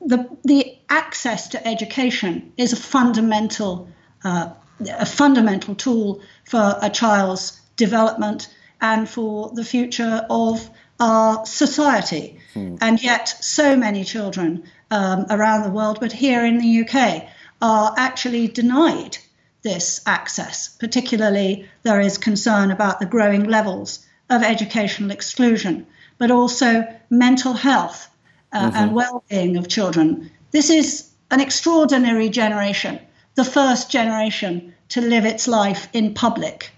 The, 0.01 0.29
the 0.45 0.79
access 0.89 1.49
to 1.49 1.67
education 1.67 2.53
is 2.57 2.73
a 2.73 2.77
fundamental, 2.77 3.89
uh, 4.25 4.51
a 4.89 5.07
fundamental 5.07 5.75
tool 5.75 6.23
for 6.45 6.79
a 6.81 6.91
child's 6.91 7.61
development 7.77 8.55
and 8.81 9.09
for 9.09 9.51
the 9.55 9.65
future 9.65 10.27
of 10.31 10.69
our 10.99 11.45
society. 11.47 12.39
Hmm. 12.55 12.77
And 12.81 13.03
yet, 13.03 13.29
so 13.29 13.77
many 13.77 14.05
children 14.05 14.65
um, 14.91 15.27
around 15.31 15.63
the 15.63 15.71
world, 15.71 15.99
but 16.01 16.13
here 16.13 16.45
in 16.45 16.59
the 16.59 16.85
UK, 16.85 17.29
are 17.63 17.95
actually 17.97 18.49
denied 18.49 19.19
this 19.63 20.01
access. 20.07 20.69
Particularly, 20.69 21.69
there 21.83 22.01
is 22.01 22.19
concern 22.19 22.71
about 22.71 23.01
the 23.01 23.07
growing 23.07 23.45
levels 23.45 24.07
of 24.29 24.43
educational 24.43 25.11
exclusion, 25.11 25.87
but 26.19 26.31
also 26.31 26.87
mental 27.11 27.53
health 27.53 28.09
uh, 28.53 28.67
mm-hmm. 28.67 28.77
and 28.77 28.95
well 28.95 29.25
being 29.29 29.57
of 29.57 29.69
children. 29.69 30.31
This 30.51 30.71
is 30.71 31.11
an 31.31 31.41
extraordinary 31.41 32.29
generation, 32.29 33.01
the 33.35 33.45
first 33.45 33.91
generation 33.91 34.75
to 34.91 35.01
live 35.01 35.25
its 35.25 35.47
life 35.47 35.89
in 35.93 36.15
public 36.15 36.71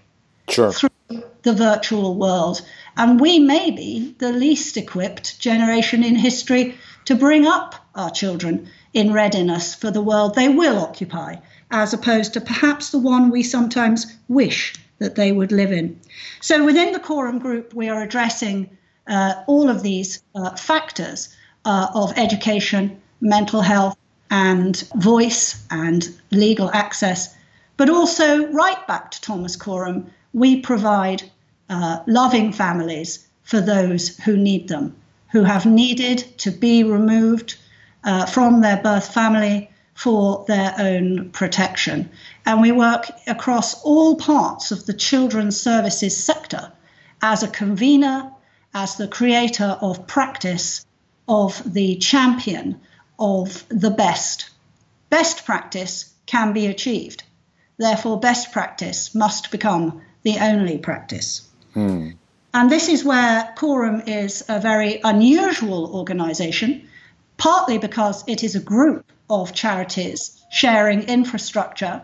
sure. 0.49 0.71
through 0.71 0.89
the 1.43 1.53
virtual 1.53 2.15
world. 2.15 2.61
And 2.95 3.19
we 3.19 3.39
may 3.39 3.71
be 3.71 4.15
the 4.19 4.31
least 4.31 4.77
equipped 4.77 5.39
generation 5.39 6.03
in 6.03 6.15
history 6.15 6.75
to 7.05 7.15
bring 7.15 7.45
up 7.45 7.75
our 7.95 8.09
children 8.09 8.69
in 8.93 9.11
readiness 9.11 9.73
for 9.73 9.91
the 9.91 10.01
world 10.01 10.35
they 10.35 10.49
will 10.49 10.77
occupy, 10.77 11.35
as 11.71 11.93
opposed 11.93 12.33
to 12.33 12.41
perhaps 12.41 12.91
the 12.91 12.99
one 12.99 13.29
we 13.29 13.43
sometimes 13.43 14.15
wish 14.27 14.75
that 14.99 15.15
they 15.15 15.31
would 15.31 15.51
live 15.51 15.71
in. 15.71 15.99
So 16.39 16.63
within 16.63 16.93
the 16.93 16.99
Coram 16.99 17.39
Group, 17.39 17.73
we 17.73 17.89
are 17.89 18.01
addressing 18.01 18.69
uh, 19.07 19.43
all 19.47 19.69
of 19.69 19.83
these 19.83 20.21
uh, 20.35 20.55
factors 20.55 21.35
uh, 21.65 21.87
of 21.93 22.13
education, 22.15 23.01
mental 23.19 23.61
health, 23.61 23.97
and 24.33 24.83
voice 24.95 25.63
and 25.69 26.09
legal 26.31 26.71
access, 26.71 27.35
but 27.77 27.87
also 27.87 28.47
right 28.47 28.87
back 28.87 29.11
to 29.11 29.21
Thomas 29.21 29.55
Coram, 29.55 30.07
we 30.33 30.59
provide 30.59 31.21
uh, 31.69 31.99
loving 32.07 32.51
families 32.51 33.27
for 33.43 33.61
those 33.61 34.17
who 34.17 34.35
need 34.35 34.67
them, 34.67 34.95
who 35.31 35.43
have 35.43 35.67
needed 35.67 36.17
to 36.39 36.49
be 36.49 36.83
removed 36.83 37.57
uh, 38.03 38.25
from 38.25 38.61
their 38.61 38.77
birth 38.77 39.13
family 39.13 39.69
for 39.93 40.43
their 40.47 40.73
own 40.79 41.29
protection. 41.29 42.09
And 42.43 42.59
we 42.59 42.71
work 42.71 43.11
across 43.27 43.83
all 43.83 44.15
parts 44.15 44.71
of 44.71 44.87
the 44.87 44.95
children's 44.95 45.61
services 45.61 46.17
sector 46.17 46.71
as 47.21 47.43
a 47.43 47.47
convener, 47.47 48.31
as 48.73 48.95
the 48.95 49.07
creator 49.07 49.77
of 49.79 50.07
practice, 50.07 50.83
of 51.27 51.61
the 51.71 51.97
champion 51.97 52.81
of 53.19 53.65
the 53.69 53.91
best. 53.91 54.49
Best 55.09 55.45
practice 55.45 56.13
can 56.25 56.53
be 56.53 56.67
achieved. 56.67 57.23
Therefore, 57.77 58.19
best 58.19 58.51
practice 58.51 59.13
must 59.13 59.51
become 59.51 60.01
the 60.23 60.37
only 60.39 60.77
practice. 60.77 61.47
Hmm. 61.73 62.11
And 62.53 62.69
this 62.69 62.87
is 62.87 63.03
where 63.03 63.51
Coram 63.55 64.01
is 64.05 64.43
a 64.47 64.59
very 64.59 65.01
unusual 65.03 65.95
organization, 65.95 66.87
partly 67.37 67.79
because 67.79 68.23
it 68.27 68.43
is 68.43 68.55
a 68.55 68.59
group 68.59 69.05
of 69.29 69.53
charities 69.53 70.39
sharing 70.51 71.03
infrastructure 71.03 72.01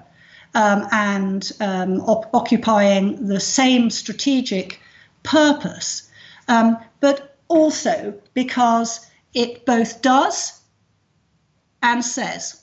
um, 0.55 0.87
and 0.91 1.51
um, 1.59 2.01
op- 2.01 2.33
occupying 2.33 3.27
the 3.27 3.39
same 3.39 3.91
strategic 3.91 4.79
purpose, 5.21 6.09
um, 6.47 6.77
but 6.99 7.37
also 7.47 8.19
because 8.33 9.05
it 9.33 9.65
both 9.65 10.01
does 10.01 10.58
and 11.81 12.03
says. 12.03 12.61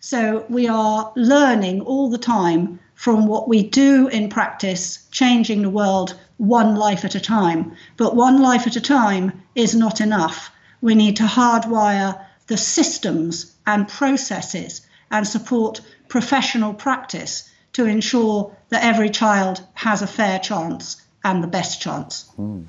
So 0.00 0.44
we 0.48 0.68
are 0.68 1.12
learning 1.16 1.80
all 1.82 2.10
the 2.10 2.18
time 2.18 2.78
from 2.94 3.26
what 3.26 3.48
we 3.48 3.62
do 3.62 4.08
in 4.08 4.28
practice, 4.28 5.06
changing 5.10 5.62
the 5.62 5.70
world 5.70 6.18
one 6.36 6.76
life 6.76 7.04
at 7.04 7.14
a 7.14 7.20
time. 7.20 7.72
But 7.96 8.16
one 8.16 8.40
life 8.40 8.66
at 8.66 8.76
a 8.76 8.80
time 8.80 9.42
is 9.54 9.74
not 9.74 10.00
enough. 10.00 10.50
We 10.80 10.94
need 10.94 11.16
to 11.16 11.24
hardwire 11.24 12.24
the 12.46 12.56
systems 12.56 13.54
and 13.66 13.88
processes 13.88 14.86
and 15.10 15.26
support 15.26 15.80
professional 16.08 16.74
practice 16.74 17.50
to 17.74 17.84
ensure 17.84 18.56
that 18.70 18.82
every 18.82 19.10
child 19.10 19.60
has 19.74 20.02
a 20.02 20.06
fair 20.06 20.38
chance 20.38 21.00
and 21.24 21.42
the 21.42 21.48
best 21.48 21.80
chance. 21.80 22.30
Mm. 22.38 22.66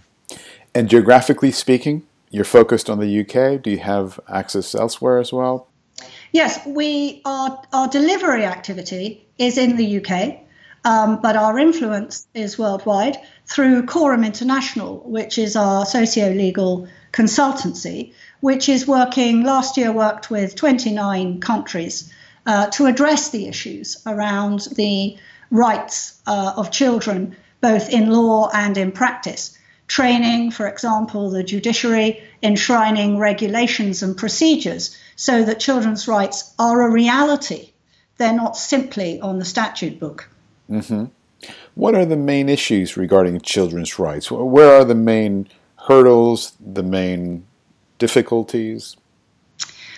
And 0.76 0.90
geographically 0.90 1.52
speaking, 1.52 2.04
you're 2.30 2.46
focused 2.46 2.90
on 2.90 3.00
the 3.00 3.22
UK. 3.22 3.62
Do 3.62 3.72
you 3.72 3.80
have 3.80 4.20
access 4.30 4.76
elsewhere 4.76 5.20
as 5.20 5.34
well? 5.34 5.68
Yes, 6.32 6.60
we 6.66 7.22
our 7.26 7.62
our 7.74 7.88
delivery 7.88 8.46
activity 8.46 9.28
is 9.38 9.58
in 9.58 9.76
the 9.78 10.00
UK, 10.00 10.40
um, 10.86 11.20
but 11.22 11.36
our 11.36 11.58
influence 11.58 12.28
is 12.34 12.58
worldwide 12.60 13.18
through 13.48 13.86
Coram 13.86 14.24
International, 14.24 15.00
which 15.06 15.38
is 15.38 15.56
our 15.56 15.86
socio-legal 15.86 16.88
consultancy, 17.12 18.14
which 18.42 18.70
is 18.70 18.88
working 18.88 19.44
last 19.44 19.76
year 19.76 19.92
worked 19.92 20.30
with 20.30 20.56
29 20.56 21.40
countries 21.40 22.14
uh, 22.46 22.68
to 22.68 22.86
address 22.86 23.32
the 23.32 23.48
issues 23.48 24.02
around 24.06 24.68
the 24.76 25.18
rights 25.50 26.22
uh, 26.28 26.54
of 26.56 26.70
children, 26.70 27.36
both 27.60 27.90
in 27.90 28.12
law 28.12 28.50
and 28.54 28.78
in 28.78 28.92
practice 28.92 29.58
training, 29.90 30.52
for 30.52 30.68
example, 30.68 31.30
the 31.30 31.44
judiciary, 31.44 32.24
enshrining 32.42 33.18
regulations 33.18 34.02
and 34.02 34.16
procedures 34.16 34.98
so 35.18 35.44
that 35.44 35.60
children's 35.60 36.08
rights 36.08 36.54
are 36.58 36.84
a 36.84 36.92
reality. 36.92 37.72
They're 38.18 38.32
not 38.32 38.56
simply 38.56 39.20
on 39.20 39.40
the 39.40 39.46
statute 39.46 40.00
book. 40.00 40.30
Mm-hmm. 40.70 41.06
What 41.74 41.96
are 41.96 42.06
the 42.06 42.16
main 42.16 42.50
issues 42.50 42.96
regarding 42.96 43.42
children's 43.42 43.98
rights? 43.98 44.30
Where 44.32 44.80
are 44.80 44.86
the 44.86 44.96
main 44.96 45.50
hurdles, 45.76 46.54
the 46.60 46.84
main 46.84 47.46
difficulties? 47.98 48.96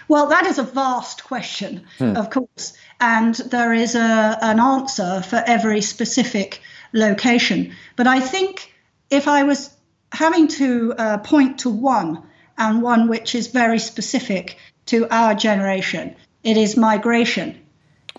Well, 0.07 0.27
that 0.27 0.45
is 0.45 0.57
a 0.57 0.63
vast 0.63 1.24
question, 1.24 1.86
hmm. 1.98 2.15
of 2.15 2.29
course, 2.29 2.74
and 3.00 3.36
there 3.36 3.74
is 3.74 3.95
a, 3.95 4.38
an 4.41 4.60
answer 4.60 5.21
for 5.21 5.43
every 5.48 5.81
specific 5.81 6.62
location. 6.93 7.74
But 7.95 8.07
I 8.07 8.19
think 8.19 8.74
if 9.10 9.27
I 9.27 9.43
was 9.43 9.69
having 10.12 10.48
to 10.48 10.94
uh, 10.98 11.18
point 11.20 11.60
to 11.60 11.70
one, 11.70 12.24
and 12.58 12.82
one 12.82 13.08
which 13.08 13.34
is 13.36 13.48
very 13.48 13.80
specific 13.80 14.58
to 14.88 15.08
our 15.10 15.34
generation. 15.34 16.15
It 16.44 16.58
is 16.58 16.77
migration 16.77 17.60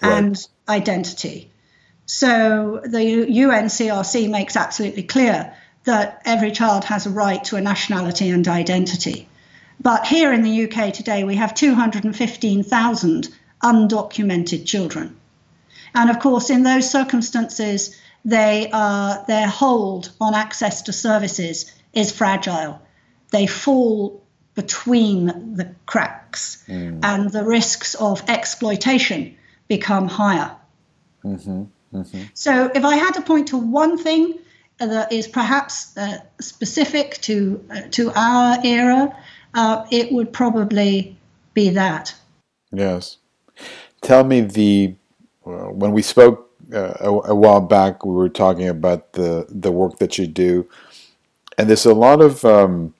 right. 0.03 0.13
and 0.13 0.49
identity. 0.69 1.51
So 2.07 2.81
the 2.85 3.27
UNCRC 3.27 4.29
makes 4.31 4.57
absolutely 4.57 5.05
clear 5.05 5.55
that 5.85 6.23
every 6.25 6.53
child 6.53 6.85
has 6.85 7.07
a 7.07 7.11
right 7.11 7.43
to 7.45 7.57
a 7.57 7.61
nationality 7.61 8.31
and 8.31 8.47
identity. 8.47 9.29
But 9.81 10.07
here 10.07 10.33
in 10.33 10.43
the 10.43 10.65
UK 10.65 10.93
today, 10.93 11.25
we 11.25 11.37
have 11.37 11.55
215,000 11.55 13.29
undocumented 13.63 14.67
children. 14.67 15.17
And 15.95 16.11
of 16.11 16.21
course, 16.21 16.51
in 16.51 16.63
those 16.63 16.91
circumstances, 16.91 17.97
they, 18.25 18.69
uh, 18.73 19.25
their 19.27 19.49
hold 19.49 20.13
on 20.21 20.35
access 20.35 20.83
to 20.83 20.93
services 20.93 21.73
is 21.93 22.13
fragile. 22.13 22.81
They 23.31 23.47
fall 23.47 24.23
between 24.55 25.55
the 25.57 25.75
cracks, 25.87 26.65
mm. 26.69 27.01
and 27.03 27.31
the 27.31 27.45
risks 27.45 27.95
of 27.95 28.23
exploitation 28.29 29.37
become 29.69 30.09
higher. 30.09 30.55
Mm-hmm. 31.25 31.65
Mm-hmm. 31.95 32.23
So, 32.35 32.71
if 32.75 32.85
I 32.85 32.97
had 32.97 33.13
to 33.13 33.23
point 33.23 33.49
to 33.49 33.57
one 33.57 33.97
thing 33.97 34.39
that 34.79 35.13
is 35.13 35.29
perhaps 35.29 35.97
uh, 35.97 36.19
specific 36.41 37.19
to 37.23 37.65
uh, 37.71 37.83
to 37.93 38.13
our 38.15 38.59
era, 38.65 39.17
uh, 39.55 39.87
it 39.91 40.13
would 40.13 40.33
probably 40.33 41.17
be 41.55 41.71
that. 41.71 42.15
Yes. 42.73 43.19
Tell 44.01 44.25
me 44.25 44.41
the 44.41 44.95
when 45.45 45.93
we 45.93 46.03
spoke 46.03 46.51
uh, 46.73 46.95
a, 47.01 47.09
a, 47.31 47.35
while 47.35 47.61
back, 47.61 48.05
we 48.05 48.15
were 48.15 48.29
talking 48.29 48.69
about 48.69 49.13
the 49.13 49.47
the 49.49 49.71
work 49.71 49.99
that 49.99 50.19
you 50.19 50.27
do, 50.27 50.69
and 51.59 51.69
there's 51.69 51.87
a 51.87 51.95
lot 51.95 52.21
of 52.21 52.45
um, 52.45 52.95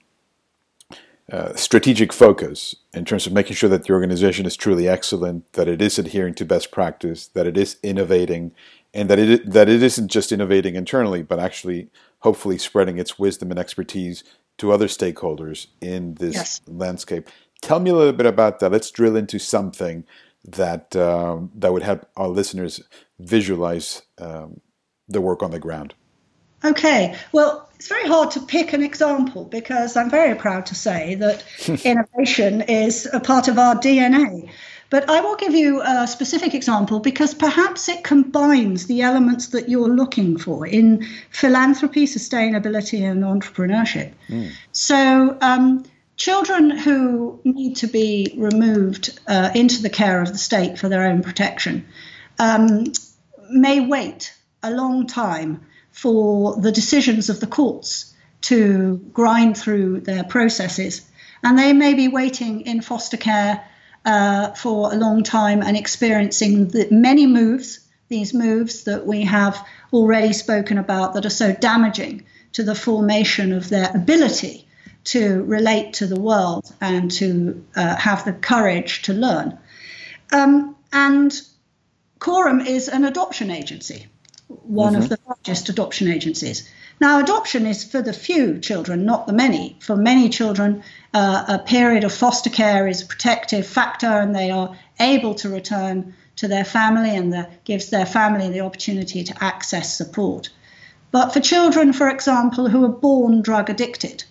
uh, 1.31 1.55
strategic 1.55 2.11
focus 2.13 2.75
in 2.93 3.05
terms 3.05 3.25
of 3.25 3.33
making 3.33 3.55
sure 3.55 3.69
that 3.69 3.85
the 3.85 3.93
organization 3.93 4.45
is 4.45 4.55
truly 4.55 4.87
excellent, 4.87 5.51
that 5.53 5.67
it 5.67 5.81
is 5.81 5.97
adhering 5.97 6.33
to 6.35 6.45
best 6.45 6.71
practice, 6.71 7.27
that 7.27 7.47
it 7.47 7.57
is 7.57 7.77
innovating, 7.81 8.51
and 8.93 9.09
that 9.09 9.19
it 9.19 9.51
that 9.51 9.69
it 9.69 9.81
isn't 9.81 10.09
just 10.11 10.31
innovating 10.31 10.75
internally, 10.75 11.23
but 11.23 11.39
actually 11.39 11.89
hopefully 12.19 12.57
spreading 12.57 12.97
its 12.99 13.17
wisdom 13.17 13.51
and 13.51 13.59
expertise 13.59 14.23
to 14.57 14.71
other 14.71 14.87
stakeholders 14.87 15.67
in 15.81 16.15
this 16.15 16.35
yes. 16.35 16.61
landscape. 16.67 17.29
Tell 17.61 17.79
me 17.79 17.89
a 17.89 17.95
little 17.95 18.13
bit 18.13 18.25
about 18.25 18.59
that. 18.59 18.71
Let's 18.71 18.91
drill 18.91 19.15
into 19.15 19.39
something 19.39 20.03
that 20.45 20.95
um, 20.95 21.51
that 21.55 21.73
would 21.73 21.83
help 21.83 22.07
our 22.15 22.27
listeners 22.27 22.83
visualize 23.19 24.03
um, 24.19 24.61
the 25.07 25.21
work 25.21 25.41
on 25.41 25.51
the 25.51 25.59
ground. 25.59 25.95
Okay, 26.63 27.15
well, 27.31 27.69
it's 27.75 27.87
very 27.87 28.07
hard 28.07 28.31
to 28.31 28.39
pick 28.39 28.73
an 28.73 28.81
example 28.81 29.43
because 29.43 29.97
I'm 29.97 30.09
very 30.09 30.35
proud 30.35 30.67
to 30.67 30.75
say 30.75 31.15
that 31.15 31.43
innovation 31.85 32.61
is 32.61 33.09
a 33.11 33.19
part 33.19 33.47
of 33.47 33.59
our 33.59 33.75
DNA. 33.75 34.49
But 34.89 35.09
I 35.09 35.21
will 35.21 35.35
give 35.35 35.55
you 35.55 35.81
a 35.81 36.07
specific 36.07 36.53
example 36.53 36.99
because 36.99 37.33
perhaps 37.33 37.89
it 37.89 38.03
combines 38.03 38.85
the 38.85 39.01
elements 39.01 39.47
that 39.47 39.67
you're 39.67 39.89
looking 39.89 40.37
for 40.37 40.67
in 40.67 41.07
philanthropy, 41.31 42.05
sustainability, 42.05 43.01
and 43.01 43.23
entrepreneurship. 43.23 44.13
Mm. 44.29 44.51
So, 44.71 45.35
um, 45.41 45.83
children 46.15 46.69
who 46.69 47.39
need 47.43 47.77
to 47.77 47.87
be 47.87 48.35
removed 48.37 49.19
uh, 49.27 49.49
into 49.55 49.81
the 49.81 49.89
care 49.89 50.21
of 50.21 50.31
the 50.31 50.37
state 50.37 50.77
for 50.77 50.89
their 50.89 51.05
own 51.05 51.23
protection 51.23 51.87
um, 52.39 52.85
may 53.49 53.79
wait 53.81 54.33
a 54.61 54.71
long 54.71 55.07
time 55.07 55.65
for 55.93 56.59
the 56.59 56.71
decisions 56.71 57.29
of 57.29 57.39
the 57.39 57.47
courts 57.47 58.13
to 58.41 58.97
grind 59.13 59.57
through 59.57 60.01
their 60.01 60.23
processes. 60.23 61.01
And 61.43 61.57
they 61.57 61.71
may 61.71 61.93
be 61.93 62.09
waiting 62.09 62.61
in 62.61 62.81
foster 62.81 63.17
care 63.17 63.63
uh, 64.03 64.51
for 64.51 64.91
a 64.91 64.97
long 64.97 65.23
time 65.23 65.61
and 65.61 65.77
experiencing 65.77 66.67
the 66.67 66.87
many 66.91 67.25
moves, 67.25 67.79
these 68.09 68.33
moves 68.33 68.83
that 68.83 69.07
we 69.07 69.21
have 69.21 69.65
already 69.93 70.33
spoken 70.33 70.77
about 70.77 71.13
that 71.13 71.25
are 71.25 71.29
so 71.29 71.53
damaging 71.53 72.25
to 72.53 72.63
the 72.63 72.75
formation 72.75 73.53
of 73.53 73.69
their 73.69 73.89
ability 73.93 74.67
to 75.05 75.43
relate 75.43 75.93
to 75.93 76.07
the 76.07 76.19
world 76.19 76.73
and 76.81 77.11
to 77.11 77.63
uh, 77.75 77.95
have 77.95 78.25
the 78.25 78.33
courage 78.33 79.03
to 79.03 79.13
learn. 79.13 79.57
Um, 80.31 80.75
and 80.91 81.33
Coram 82.19 82.61
is 82.61 82.87
an 82.87 83.03
adoption 83.03 83.51
agency, 83.51 84.07
one 84.63 84.93
mm-hmm. 84.93 85.03
of 85.03 85.09
the 85.09 85.19
largest 85.27 85.69
adoption 85.69 86.07
agencies. 86.07 86.69
Now, 87.01 87.19
adoption 87.19 87.65
is 87.65 87.83
for 87.83 88.01
the 88.01 88.13
few 88.13 88.59
children, 88.59 89.05
not 89.05 89.27
the 89.27 89.33
many. 89.33 89.77
For 89.79 89.95
many 89.95 90.29
children, 90.29 90.83
uh, 91.13 91.45
a 91.47 91.59
period 91.59 92.03
of 92.03 92.13
foster 92.13 92.49
care 92.49 92.87
is 92.87 93.01
a 93.01 93.05
protective 93.05 93.65
factor, 93.67 94.07
and 94.07 94.35
they 94.35 94.51
are 94.51 94.77
able 94.99 95.35
to 95.35 95.49
return 95.49 96.13
to 96.37 96.47
their 96.47 96.65
family, 96.65 97.15
and 97.15 97.33
the, 97.33 97.49
gives 97.65 97.89
their 97.89 98.05
family 98.05 98.49
the 98.49 98.61
opportunity 98.61 99.23
to 99.23 99.43
access 99.43 99.97
support. 99.97 100.49
But 101.11 101.33
for 101.33 101.39
children, 101.39 101.93
for 101.93 102.09
example, 102.09 102.69
who 102.69 102.85
are 102.85 102.89
born 102.89 103.41
drug 103.41 103.69
addicted, 103.69 104.23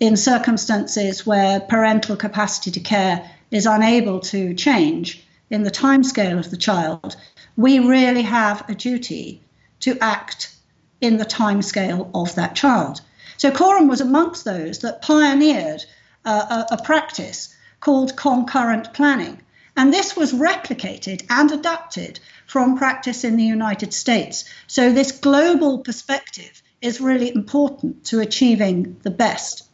in 0.00 0.16
circumstances 0.16 1.26
where 1.26 1.60
parental 1.60 2.16
capacity 2.16 2.70
to 2.70 2.80
care 2.80 3.28
is 3.50 3.66
unable 3.66 4.20
to 4.20 4.54
change 4.54 5.26
in 5.50 5.62
the 5.62 5.70
timescale 5.70 6.38
of 6.38 6.50
the 6.50 6.56
child, 6.56 7.16
we 7.58 7.80
really 7.80 8.22
have 8.22 8.70
a 8.70 8.74
duty 8.74 9.42
to 9.80 9.98
act 10.00 10.54
in 11.00 11.16
the 11.16 11.24
timescale 11.24 12.08
of 12.14 12.36
that 12.36 12.54
child. 12.54 13.00
So 13.36 13.50
Coram 13.50 13.88
was 13.88 14.00
amongst 14.00 14.44
those 14.44 14.78
that 14.78 15.02
pioneered 15.02 15.84
uh, 16.24 16.64
a, 16.70 16.74
a 16.74 16.82
practice 16.82 17.54
called 17.80 18.16
concurrent 18.16 18.94
planning. 18.94 19.42
And 19.76 19.92
this 19.92 20.16
was 20.16 20.32
replicated 20.32 21.26
and 21.28 21.50
adapted 21.50 22.20
from 22.46 22.78
practice 22.78 23.24
in 23.24 23.36
the 23.36 23.44
United 23.44 23.92
States. 23.92 24.44
So, 24.66 24.92
this 24.92 25.12
global 25.12 25.78
perspective 25.78 26.62
is 26.80 27.00
really 27.00 27.32
important 27.32 28.04
to 28.06 28.20
achieving 28.20 28.96
the 29.02 29.10
best. 29.10 29.64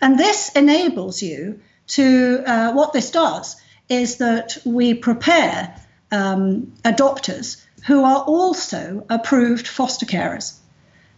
And 0.00 0.18
this 0.18 0.50
enables 0.54 1.22
you 1.22 1.60
to, 1.88 2.42
uh, 2.46 2.72
what 2.72 2.92
this 2.92 3.10
does 3.10 3.56
is 3.88 4.16
that 4.16 4.58
we 4.66 4.94
prepare 4.94 5.74
um, 6.10 6.72
adopters 6.84 7.62
who 7.86 8.04
are 8.04 8.22
also 8.22 9.04
approved 9.08 9.68
foster 9.68 10.06
carers. 10.06 10.54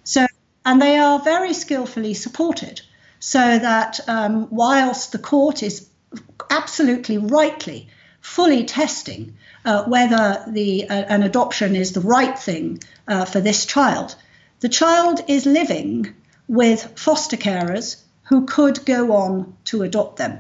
So, 0.05 0.27
and 0.65 0.81
they 0.81 0.99
are 0.99 1.19
very 1.21 1.55
skillfully 1.55 2.15
supported 2.15 2.81
so 3.19 3.59
that 3.59 4.01
um, 4.09 4.49
whilst 4.51 5.13
the 5.13 5.19
court 5.19 5.63
is 5.63 5.89
absolutely 6.51 7.19
rightly 7.19 7.89
fully 8.21 8.65
testing 8.65 9.37
uh, 9.65 9.85
whether 9.85 10.45
the 10.49 10.89
uh, 10.89 10.95
an 10.95 11.23
adoption 11.23 11.77
is 11.77 11.93
the 11.93 12.01
right 12.01 12.39
thing 12.39 12.79
uh, 13.09 13.25
for 13.25 13.41
this 13.41 13.67
child, 13.67 14.15
the 14.61 14.69
child 14.69 15.21
is 15.29 15.47
living 15.47 16.15
with 16.49 16.99
foster 16.99 17.37
carers 17.37 18.03
who 18.25 18.47
could 18.47 18.85
go 18.85 19.13
on 19.13 19.55
to 19.65 19.83
adopt 19.83 20.17
them. 20.17 20.39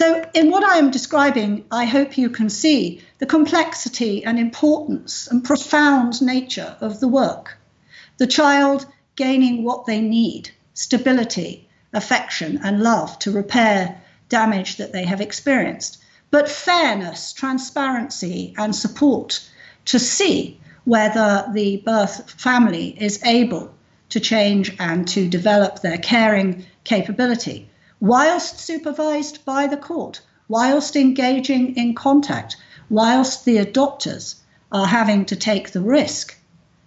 So, 0.00 0.28
in 0.34 0.50
what 0.50 0.64
I 0.64 0.78
am 0.78 0.90
describing, 0.90 1.66
I 1.70 1.84
hope 1.84 2.18
you 2.18 2.28
can 2.28 2.50
see 2.50 3.00
the 3.20 3.26
complexity 3.26 4.24
and 4.24 4.40
importance 4.40 5.28
and 5.28 5.44
profound 5.44 6.20
nature 6.20 6.76
of 6.80 6.98
the 6.98 7.06
work. 7.06 7.56
The 8.18 8.26
child 8.26 8.86
gaining 9.14 9.62
what 9.62 9.86
they 9.86 10.00
need 10.00 10.50
stability, 10.72 11.68
affection, 11.92 12.58
and 12.64 12.82
love 12.82 13.20
to 13.20 13.30
repair 13.30 14.02
damage 14.28 14.78
that 14.78 14.92
they 14.92 15.04
have 15.04 15.20
experienced, 15.20 15.98
but 16.32 16.48
fairness, 16.48 17.32
transparency, 17.32 18.52
and 18.58 18.74
support 18.74 19.48
to 19.84 20.00
see 20.00 20.58
whether 20.84 21.48
the 21.52 21.76
birth 21.86 22.32
family 22.32 22.96
is 23.00 23.22
able 23.22 23.72
to 24.08 24.18
change 24.18 24.74
and 24.80 25.06
to 25.06 25.28
develop 25.28 25.82
their 25.82 25.98
caring 25.98 26.66
capability 26.82 27.70
whilst 28.04 28.60
supervised 28.60 29.42
by 29.46 29.66
the 29.66 29.78
court, 29.78 30.20
whilst 30.46 30.94
engaging 30.94 31.74
in 31.74 31.94
contact, 31.94 32.54
whilst 32.90 33.46
the 33.46 33.56
adopters 33.56 34.34
are 34.70 34.86
having 34.86 35.24
to 35.24 35.34
take 35.34 35.70
the 35.70 35.80
risk 35.80 36.36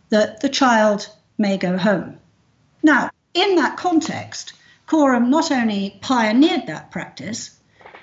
that 0.10 0.42
the 0.42 0.50
child 0.50 1.10
may 1.36 1.58
go 1.58 1.76
home. 1.76 2.16
Now, 2.84 3.10
in 3.34 3.56
that 3.56 3.78
context, 3.78 4.54
Coram 4.86 5.32
not 5.32 5.52
only 5.52 5.98
pioneered 6.02 6.68
that 6.68 6.92
practice, 6.92 7.50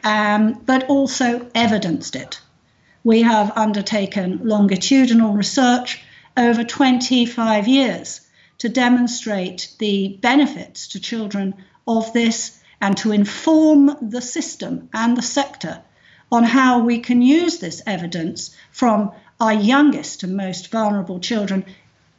um, 0.02 0.60
but 0.66 0.82
also 0.88 1.48
evidenced 1.54 2.16
it. 2.16 2.40
We 3.04 3.22
have 3.22 3.56
undertaken 3.56 4.40
longitudinal 4.42 5.34
research 5.34 6.02
over 6.36 6.64
25 6.64 7.68
years 7.68 8.22
to 8.58 8.68
demonstrate 8.68 9.72
the 9.78 10.18
benefits 10.20 10.88
to 10.88 11.00
children 11.00 11.54
of 11.86 12.12
this 12.12 12.58
and 12.84 12.98
to 12.98 13.12
inform 13.12 13.96
the 14.02 14.20
system 14.20 14.90
and 14.92 15.16
the 15.16 15.22
sector 15.22 15.80
on 16.30 16.44
how 16.44 16.80
we 16.80 16.98
can 16.98 17.22
use 17.22 17.58
this 17.58 17.80
evidence 17.86 18.54
from 18.72 19.10
our 19.40 19.54
youngest 19.54 20.22
and 20.22 20.36
most 20.36 20.70
vulnerable 20.70 21.18
children 21.18 21.64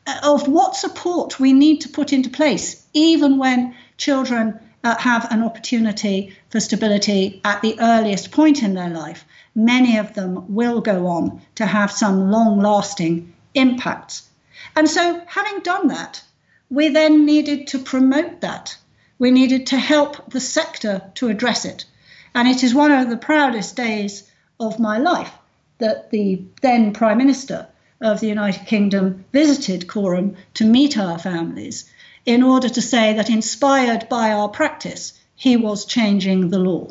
uh, 0.07 0.19
of 0.23 0.47
what 0.47 0.75
support 0.75 1.39
we 1.39 1.53
need 1.53 1.81
to 1.81 1.89
put 1.89 2.11
into 2.11 2.31
place, 2.31 2.83
even 2.93 3.37
when 3.37 3.75
children 3.97 4.59
uh, 4.83 4.97
have 4.97 5.31
an 5.31 5.43
opportunity 5.43 6.35
for 6.49 6.59
stability 6.59 7.39
at 7.45 7.61
the 7.61 7.79
earliest 7.79 8.31
point 8.31 8.63
in 8.63 8.73
their 8.73 8.89
life. 8.89 9.23
Many 9.53 9.97
of 9.99 10.15
them 10.15 10.55
will 10.55 10.81
go 10.81 11.05
on 11.05 11.41
to 11.55 11.65
have 11.67 11.91
some 11.91 12.31
long 12.31 12.59
lasting 12.59 13.35
impacts. 13.53 14.27
And 14.75 14.89
so, 14.89 15.21
having 15.27 15.59
done 15.59 15.89
that, 15.89 16.23
we 16.71 16.89
then 16.89 17.23
needed 17.23 17.67
to 17.67 17.77
promote 17.77 18.41
that 18.41 18.75
we 19.17 19.31
needed 19.31 19.67
to 19.67 19.77
help 19.77 20.29
the 20.29 20.39
sector 20.39 21.01
to 21.15 21.29
address 21.29 21.65
it. 21.65 21.85
And 22.33 22.47
it 22.47 22.63
is 22.63 22.75
one 22.75 22.91
of 22.91 23.09
the 23.09 23.17
proudest 23.17 23.75
days 23.75 24.29
of 24.59 24.79
my 24.79 24.97
life 24.97 25.31
that 25.77 26.11
the 26.11 26.41
then 26.61 26.93
Prime 26.93 27.17
Minister 27.17 27.67
of 28.01 28.19
the 28.19 28.27
United 28.27 28.65
Kingdom 28.65 29.25
visited 29.31 29.87
Coram 29.87 30.35
to 30.55 30.65
meet 30.65 30.97
our 30.97 31.17
families 31.17 31.89
in 32.25 32.43
order 32.43 32.67
to 32.67 32.81
say 32.81 33.13
that, 33.13 33.29
inspired 33.29 34.09
by 34.09 34.31
our 34.31 34.49
practice, 34.49 35.13
he 35.35 35.57
was 35.57 35.85
changing 35.85 36.49
the 36.49 36.59
law 36.59 36.87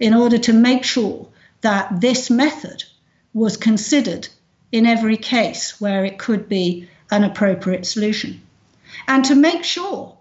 in 0.00 0.14
order 0.14 0.38
to 0.38 0.52
make 0.52 0.84
sure 0.84 1.28
that 1.60 2.00
this 2.00 2.30
method 2.30 2.84
was 3.34 3.56
considered 3.56 4.28
in 4.72 4.86
every 4.86 5.16
case 5.16 5.80
where 5.80 6.04
it 6.04 6.18
could 6.18 6.48
be 6.48 6.88
an 7.10 7.24
appropriate 7.24 7.86
solution. 7.86 8.40
And 9.06 9.24
to 9.26 9.34
make 9.34 9.64
sure 9.64 10.16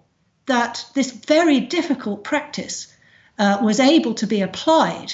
that 0.45 0.85
this 0.93 1.11
very 1.11 1.59
difficult 1.59 2.23
practice 2.23 2.93
uh, 3.37 3.59
was 3.61 3.79
able 3.79 4.13
to 4.15 4.27
be 4.27 4.41
applied 4.41 5.13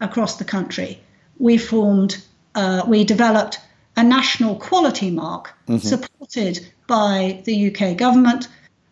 across 0.00 0.36
the 0.36 0.44
country, 0.44 1.00
we 1.38 1.58
formed, 1.58 2.22
uh, 2.54 2.82
we 2.86 3.04
developed 3.04 3.60
a 3.96 4.02
national 4.02 4.56
quality 4.56 5.10
mark 5.10 5.54
mm-hmm. 5.66 5.78
supported 5.78 6.66
by 6.86 7.42
the 7.44 7.70
UK 7.70 7.96
government 7.96 8.48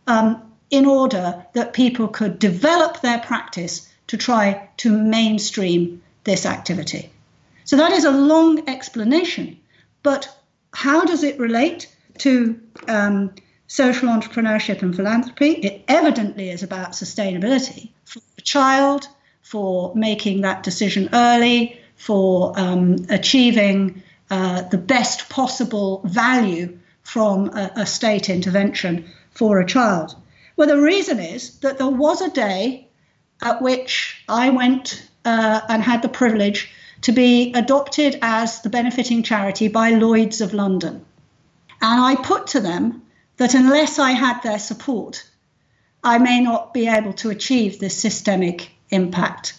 um, 0.07 0.43
in 0.71 0.87
order 0.87 1.45
that 1.53 1.73
people 1.73 2.09
could 2.09 2.39
develop 2.39 3.01
their 3.01 3.19
practice 3.19 3.89
to 4.07 4.17
try 4.17 4.69
to 4.79 4.91
mainstream 4.91 6.03
this 6.25 6.47
activity. 6.47 7.11
So 7.65 7.77
that 7.77 7.93
is 7.93 8.05
a 8.05 8.11
long 8.11 8.69
explanation, 8.69 9.59
but 10.03 10.29
how 10.73 11.05
does 11.05 11.23
it 11.23 11.39
relate 11.39 11.95
to 12.19 12.61
um, 12.89 13.35
social 13.67 14.09
entrepreneurship 14.09 14.83
and 14.83 14.95
philanthropy? 14.95 15.53
It 15.53 15.85
evidently 15.89 16.51
is 16.51 16.63
about 16.63 16.93
sustainability 16.93 17.91
for 18.05 18.21
the 18.37 18.43
child, 18.43 19.09
for 19.43 19.95
making 19.95 20.43
that 20.43 20.63
decision 20.63 21.09
early, 21.13 21.81
for 21.97 22.59
um, 22.59 22.97
achieving 23.09 24.03
uh, 24.31 24.63
the 24.63 24.79
best 24.79 25.29
possible 25.29 26.03
value 26.05 26.79
from 27.03 27.51
a, 27.51 27.71
a 27.77 27.87
state 27.87 28.29
intervention 28.31 29.05
for 29.31 29.61
a 29.61 29.67
child. 29.67 30.17
Well, 30.57 30.69
the 30.69 30.81
reason 30.81 31.19
is 31.19 31.59
that 31.59 31.79
there 31.79 31.89
was 31.89 32.21
a 32.21 32.31
day 32.31 32.89
at 33.43 33.61
which 33.61 34.23
I 34.29 34.51
went 34.51 35.09
uh, 35.25 35.61
and 35.69 35.83
had 35.83 36.03
the 36.03 36.09
privilege 36.09 36.71
to 37.03 37.13
be 37.13 37.53
adopted 37.55 38.19
as 38.23 38.63
the 38.63 38.71
benefiting 38.71 39.23
charity 39.23 39.69
by 39.69 39.91
Lloyds 39.91 40.41
of 40.41 40.55
London. 40.55 41.05
And 41.83 42.01
I 42.01 42.17
put 42.17 42.47
to 42.49 42.61
them 42.61 43.03
that 43.37 43.55
unless 43.55 43.99
I 43.99 44.13
had 44.13 44.41
their 44.43 44.59
support, 44.59 45.25
I 46.03 46.19
may 46.19 46.41
not 46.41 46.75
be 46.75 46.87
able 46.89 47.15
to 47.15 47.31
achieve 47.31 47.79
this 47.79 48.01
systemic 48.01 48.71
impact. 48.91 49.59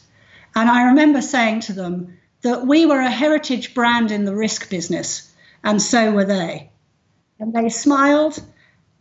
And 0.55 0.69
I 0.69 0.87
remember 0.87 1.21
saying 1.21 1.61
to 1.61 1.73
them 1.73 2.17
that 2.41 2.65
we 2.65 2.85
were 2.85 2.99
a 2.99 3.09
heritage 3.09 3.73
brand 3.73 4.11
in 4.11 4.25
the 4.25 4.35
risk 4.35 4.69
business, 4.69 5.33
and 5.63 5.81
so 5.81 6.11
were 6.11 6.25
they. 6.25 6.69
And 7.39 7.53
they 7.53 7.69
smiled 7.69 8.41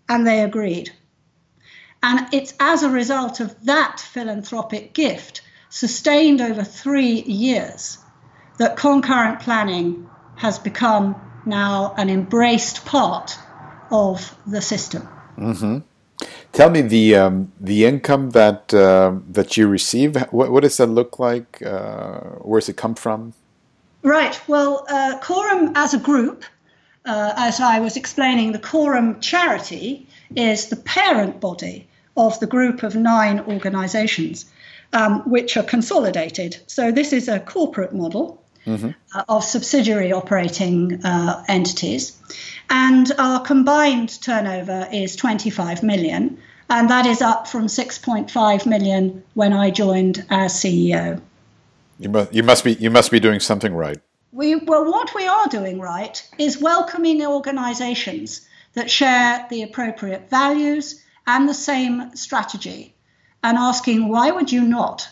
and 0.08 0.26
they 0.26 0.40
agreed. 0.40 0.90
And 2.02 2.26
it's 2.32 2.54
as 2.58 2.82
a 2.82 2.90
result 2.90 3.40
of 3.40 3.64
that 3.64 4.00
philanthropic 4.00 4.92
gift, 4.92 5.42
sustained 5.70 6.40
over 6.40 6.64
three 6.64 7.22
years, 7.22 7.98
that 8.58 8.76
concurrent 8.76 9.40
planning 9.40 10.08
has 10.36 10.58
become 10.58 11.16
now 11.46 11.94
an 11.96 12.10
embraced 12.10 12.84
part 12.84 13.38
of 13.94 14.36
the 14.46 14.60
system. 14.60 15.02
Mm-hmm. 15.38 15.78
Tell 16.52 16.70
me 16.70 16.80
the 16.82 17.16
um, 17.16 17.52
the 17.60 17.84
income 17.84 18.30
that 18.30 18.72
uh, 18.72 19.12
that 19.30 19.56
you 19.56 19.68
receive. 19.68 20.16
What, 20.30 20.50
what, 20.52 20.62
does 20.62 20.76
that 20.76 20.86
look 20.86 21.18
like? 21.18 21.62
Uh, 21.62 22.20
where 22.48 22.60
does 22.60 22.68
it 22.68 22.76
come 22.76 22.94
from? 22.94 23.34
Right. 24.02 24.40
Well, 24.46 24.86
uh, 24.88 25.18
Coram 25.22 25.72
as 25.74 25.94
a 25.94 25.98
group, 25.98 26.44
uh, 27.04 27.32
as 27.36 27.60
I 27.60 27.80
was 27.80 27.96
explaining, 27.96 28.52
the 28.52 28.58
Coram 28.70 29.20
charity 29.20 30.06
is 30.36 30.68
the 30.68 30.76
parent 30.76 31.40
body 31.40 31.88
of 32.16 32.38
the 32.38 32.46
group 32.46 32.82
of 32.82 32.94
nine 32.94 33.40
organizations 33.40 34.46
um, 34.94 35.22
which 35.28 35.56
are 35.56 35.62
consolidated. 35.62 36.56
So 36.66 36.92
this 36.92 37.12
is 37.12 37.28
a 37.28 37.40
corporate 37.40 37.94
model 37.94 38.42
mm-hmm. 38.66 38.90
uh, 39.14 39.24
of 39.28 39.44
subsidiary 39.44 40.12
operating 40.12 41.04
uh, 41.04 41.44
entities. 41.48 42.16
And 42.70 43.10
our 43.18 43.40
combined 43.40 44.20
turnover 44.22 44.88
is 44.92 45.16
25 45.16 45.82
million, 45.82 46.38
and 46.70 46.90
that 46.90 47.06
is 47.06 47.22
up 47.22 47.46
from 47.46 47.66
6.5 47.66 48.66
million 48.66 49.22
when 49.34 49.52
I 49.52 49.70
joined 49.70 50.24
as 50.30 50.54
CEO. 50.54 51.20
You 51.98 52.08
must, 52.08 52.34
you 52.34 52.42
must 52.42 52.64
be 52.64 52.72
you 52.74 52.90
must 52.90 53.10
be 53.10 53.20
doing 53.20 53.40
something 53.40 53.74
right. 53.74 53.98
We, 54.32 54.56
well, 54.56 54.90
what 54.90 55.14
we 55.14 55.28
are 55.28 55.46
doing 55.46 55.78
right 55.78 56.20
is 56.38 56.60
welcoming 56.60 57.24
organisations 57.24 58.48
that 58.72 58.90
share 58.90 59.46
the 59.48 59.62
appropriate 59.62 60.28
values 60.28 61.04
and 61.26 61.48
the 61.48 61.54
same 61.54 62.14
strategy 62.16 62.94
and 63.42 63.56
asking 63.58 64.08
why 64.08 64.30
would 64.30 64.50
you 64.50 64.62
not 64.62 65.08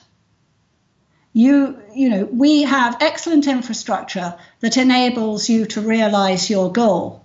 you 1.33 1.81
you 1.95 2.09
know 2.11 2.25
we 2.25 2.63
have 2.63 2.97
excellent 3.01 3.47
infrastructure 3.47 4.35
that 4.61 4.77
enables 4.77 5.49
you 5.49 5.65
to 5.65 5.81
realize 5.81 6.51
your 6.51 6.71
goal 6.71 7.22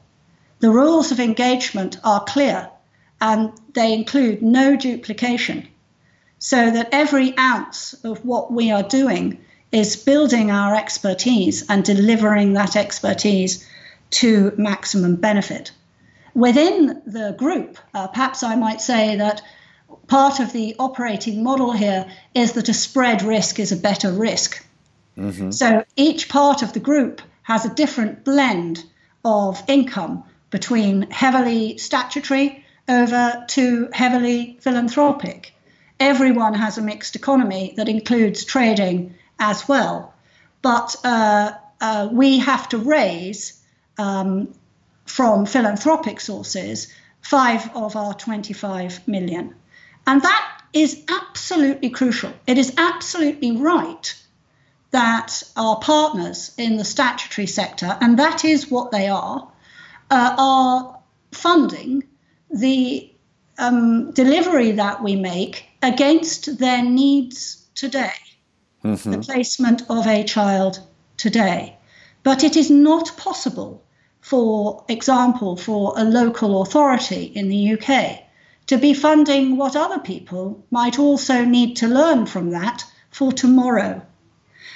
the 0.59 0.69
rules 0.69 1.11
of 1.11 1.19
engagement 1.19 1.97
are 2.03 2.23
clear 2.23 2.69
and 3.19 3.51
they 3.73 3.93
include 3.93 4.41
no 4.41 4.75
duplication 4.75 5.67
so 6.39 6.69
that 6.69 6.89
every 6.91 7.37
ounce 7.37 7.93
of 8.03 8.23
what 8.23 8.51
we 8.51 8.71
are 8.71 8.83
doing 8.83 9.39
is 9.71 9.95
building 9.95 10.51
our 10.51 10.75
expertise 10.75 11.67
and 11.69 11.83
delivering 11.83 12.53
that 12.53 12.75
expertise 12.75 13.67
to 14.09 14.53
maximum 14.57 15.15
benefit 15.15 15.71
Within 16.37 17.01
the 17.07 17.33
group, 17.35 17.79
uh, 17.95 18.05
perhaps 18.09 18.43
I 18.43 18.53
might 18.53 18.79
say 18.79 19.15
that 19.15 19.41
part 20.05 20.39
of 20.39 20.53
the 20.53 20.75
operating 20.77 21.41
model 21.41 21.71
here 21.71 22.05
is 22.35 22.51
that 22.51 22.69
a 22.69 22.75
spread 22.75 23.23
risk 23.23 23.59
is 23.59 23.71
a 23.71 23.75
better 23.75 24.11
risk. 24.11 24.63
Mm-hmm. 25.17 25.49
So 25.49 25.83
each 25.95 26.29
part 26.29 26.61
of 26.61 26.73
the 26.73 26.79
group 26.79 27.23
has 27.41 27.65
a 27.65 27.73
different 27.73 28.23
blend 28.23 28.83
of 29.25 29.63
income 29.67 30.25
between 30.57 31.03
heavily 31.11 31.77
statutory 31.77 32.65
over 32.89 33.45
to 33.47 33.89
heavily 33.93 34.57
philanthropic. 34.59 35.53
Everyone 35.99 36.55
has 36.55 36.79
a 36.79 36.81
mixed 36.81 37.15
economy 37.15 37.75
that 37.77 37.87
includes 37.87 38.43
trading 38.43 39.13
as 39.37 39.67
well. 39.67 40.15
But 40.63 40.95
uh, 41.03 41.51
uh, 41.79 42.09
we 42.11 42.39
have 42.39 42.67
to 42.69 42.79
raise 42.79 43.61
um, 43.99 44.51
from 45.05 45.45
philanthropic 45.45 46.19
sources, 46.19 46.91
five 47.21 47.69
of 47.75 47.95
our 47.95 48.15
25 48.15 49.07
million. 49.07 49.53
And 50.07 50.23
that 50.23 50.61
is 50.73 51.03
absolutely 51.07 51.91
crucial. 51.91 52.33
It 52.47 52.57
is 52.57 52.73
absolutely 52.77 53.51
right 53.51 54.05
that 54.89 55.43
our 55.55 55.77
partners 55.77 56.51
in 56.57 56.77
the 56.77 56.85
statutory 56.85 57.45
sector, 57.45 57.95
and 58.01 58.17
that 58.17 58.43
is 58.43 58.71
what 58.71 58.89
they 58.89 59.07
are, 59.07 59.51
uh, 60.09 60.35
are 60.37 60.99
funding 61.31 62.03
the 62.49 63.11
um, 63.57 64.11
delivery 64.11 64.71
that 64.71 65.03
we 65.03 65.15
make 65.15 65.65
against 65.81 66.59
their 66.59 66.83
needs 66.83 67.67
today, 67.75 68.13
mm-hmm. 68.83 69.11
the 69.11 69.19
placement 69.19 69.81
of 69.89 70.07
a 70.07 70.23
child 70.23 70.79
today. 71.17 71.77
But 72.23 72.43
it 72.43 72.55
is 72.55 72.69
not 72.69 73.15
possible 73.17 73.83
for 74.27 74.83
example, 74.89 75.55
for 75.55 75.93
a 75.95 76.03
local 76.03 76.61
authority 76.61 77.23
in 77.23 77.47
the 77.47 77.79
UK 77.79 78.19
to 78.65 78.77
be 78.77 78.93
funding 78.93 79.55
what 79.55 79.73
other 79.73 79.99
people 79.99 80.61
might 80.69 80.99
also 80.99 81.45
need 81.45 81.77
to 81.77 81.87
learn 81.87 82.25
from 82.25 82.49
that 82.49 82.83
for 83.09 83.31
tomorrow. 83.31 84.01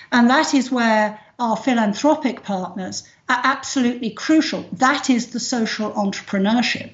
And 0.10 0.30
that 0.30 0.54
is 0.54 0.72
where 0.72 1.20
our 1.38 1.58
philanthropic 1.58 2.44
partners 2.44 3.04
are 3.32 3.41
absolutely 3.44 4.12
crucial. 4.12 4.65
That 4.74 5.10
is 5.10 5.28
the 5.28 5.39
social 5.39 5.91
entrepreneurship, 5.91 6.91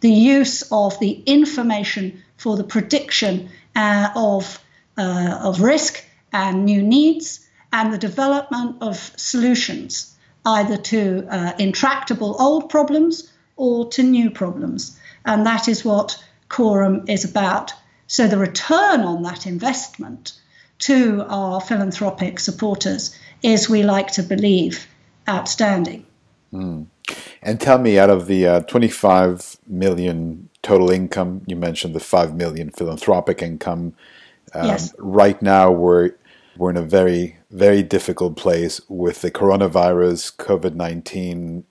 the 0.00 0.10
use 0.10 0.62
of 0.70 0.98
the 0.98 1.22
information 1.26 2.22
for 2.36 2.56
the 2.56 2.64
prediction 2.64 3.48
uh, 3.74 4.10
of, 4.14 4.58
uh, 4.98 5.38
of 5.42 5.60
risk 5.60 6.04
and 6.32 6.64
new 6.64 6.82
needs 6.82 7.46
and 7.72 7.92
the 7.92 7.98
development 7.98 8.76
of 8.80 8.96
solutions 9.16 10.16
either 10.44 10.76
to 10.76 11.26
uh, 11.28 11.52
intractable 11.58 12.36
old 12.38 12.68
problems 12.68 13.32
or 13.56 13.88
to 13.90 14.02
new 14.02 14.30
problems. 14.30 14.98
And 15.24 15.44
that 15.46 15.68
is 15.68 15.84
what 15.84 16.22
Coram 16.48 17.04
is 17.08 17.24
about. 17.24 17.72
So 18.06 18.28
the 18.28 18.38
return 18.38 19.00
on 19.00 19.22
that 19.22 19.46
investment 19.46 20.32
to 20.78 21.24
our 21.28 21.60
philanthropic 21.60 22.38
supporters 22.38 23.16
is, 23.42 23.68
we 23.68 23.82
like 23.82 24.12
to 24.12 24.22
believe, 24.22 24.86
outstanding. 25.28 26.06
Mm. 26.52 26.86
And 27.42 27.60
tell 27.60 27.78
me, 27.78 27.98
out 27.98 28.10
of 28.10 28.26
the 28.26 28.46
uh, 28.46 28.60
25 28.62 29.58
million 29.66 30.48
total 30.62 30.90
income, 30.90 31.42
you 31.46 31.56
mentioned 31.56 31.94
the 31.94 32.00
5 32.00 32.34
million 32.34 32.70
philanthropic 32.70 33.42
income. 33.42 33.94
Um, 34.54 34.66
yes. 34.66 34.94
Right 34.98 35.40
now, 35.42 35.70
we're 35.70 36.12
we're 36.56 36.70
in 36.70 36.76
a 36.76 36.82
very, 36.82 37.36
very 37.50 37.82
difficult 37.82 38.36
place 38.36 38.80
with 38.88 39.20
the 39.20 39.30
coronavirus, 39.30 40.36
COVID 40.36 40.74
19. 40.74 41.64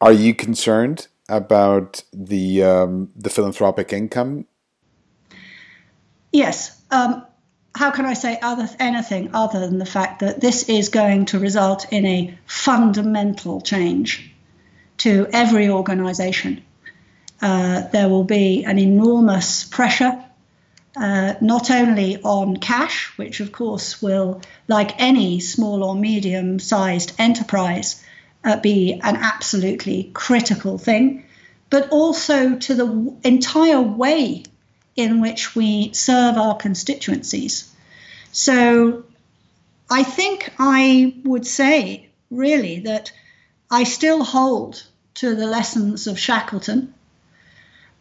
Are 0.00 0.12
you 0.12 0.34
concerned 0.34 1.08
about 1.28 2.02
the, 2.12 2.62
um, 2.62 3.10
the 3.14 3.30
philanthropic 3.30 3.92
income? 3.92 4.46
Yes. 6.32 6.82
Um, 6.90 7.24
how 7.78 7.92
can 7.92 8.06
I 8.06 8.14
say 8.14 8.36
other 8.42 8.68
anything 8.80 9.30
other 9.34 9.60
than 9.60 9.78
the 9.78 9.86
fact 9.86 10.18
that 10.18 10.40
this 10.40 10.68
is 10.68 10.88
going 10.88 11.26
to 11.26 11.38
result 11.38 11.92
in 11.92 12.04
a 12.06 12.36
fundamental 12.44 13.60
change 13.60 14.32
to 14.96 15.28
every 15.32 15.68
organisation? 15.68 16.64
Uh, 17.40 17.82
there 17.92 18.08
will 18.08 18.24
be 18.24 18.64
an 18.64 18.80
enormous 18.80 19.62
pressure, 19.62 20.24
uh, 20.96 21.34
not 21.40 21.70
only 21.70 22.20
on 22.20 22.56
cash, 22.56 23.16
which 23.16 23.38
of 23.38 23.52
course 23.52 24.02
will, 24.02 24.42
like 24.66 25.00
any 25.00 25.38
small 25.38 25.84
or 25.84 25.94
medium 25.94 26.58
sized 26.58 27.12
enterprise, 27.16 28.04
uh, 28.42 28.58
be 28.58 28.94
an 28.94 29.14
absolutely 29.14 30.10
critical 30.14 30.78
thing, 30.78 31.22
but 31.70 31.90
also 31.90 32.56
to 32.56 32.74
the 32.74 33.16
entire 33.22 33.80
way 33.80 34.42
in 34.96 35.20
which 35.20 35.54
we 35.54 35.92
serve 35.92 36.36
our 36.36 36.56
constituencies. 36.56 37.67
So 38.38 39.04
I 39.90 40.04
think 40.04 40.52
I 40.60 41.12
would 41.24 41.44
say, 41.44 42.08
really, 42.30 42.78
that 42.90 43.10
I 43.68 43.82
still 43.82 44.22
hold 44.22 44.86
to 45.14 45.34
the 45.34 45.48
lessons 45.48 46.06
of 46.06 46.20
Shackleton 46.20 46.94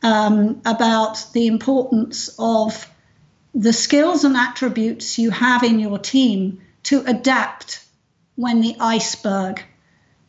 um, 0.03 0.61
about 0.63 1.25
the 1.33 1.47
importance 1.47 2.29
of 2.37 2.87
the 3.55 3.73
skills 3.73 4.25
and 4.25 4.37
attributes 4.37 5.17
you 5.17 5.31
have 5.31 5.63
in 5.63 5.79
your 5.79 5.97
team 5.97 6.61
to 6.83 7.03
adapt 7.07 7.83
when 8.35 8.61
the 8.61 8.75
iceberg 8.79 9.63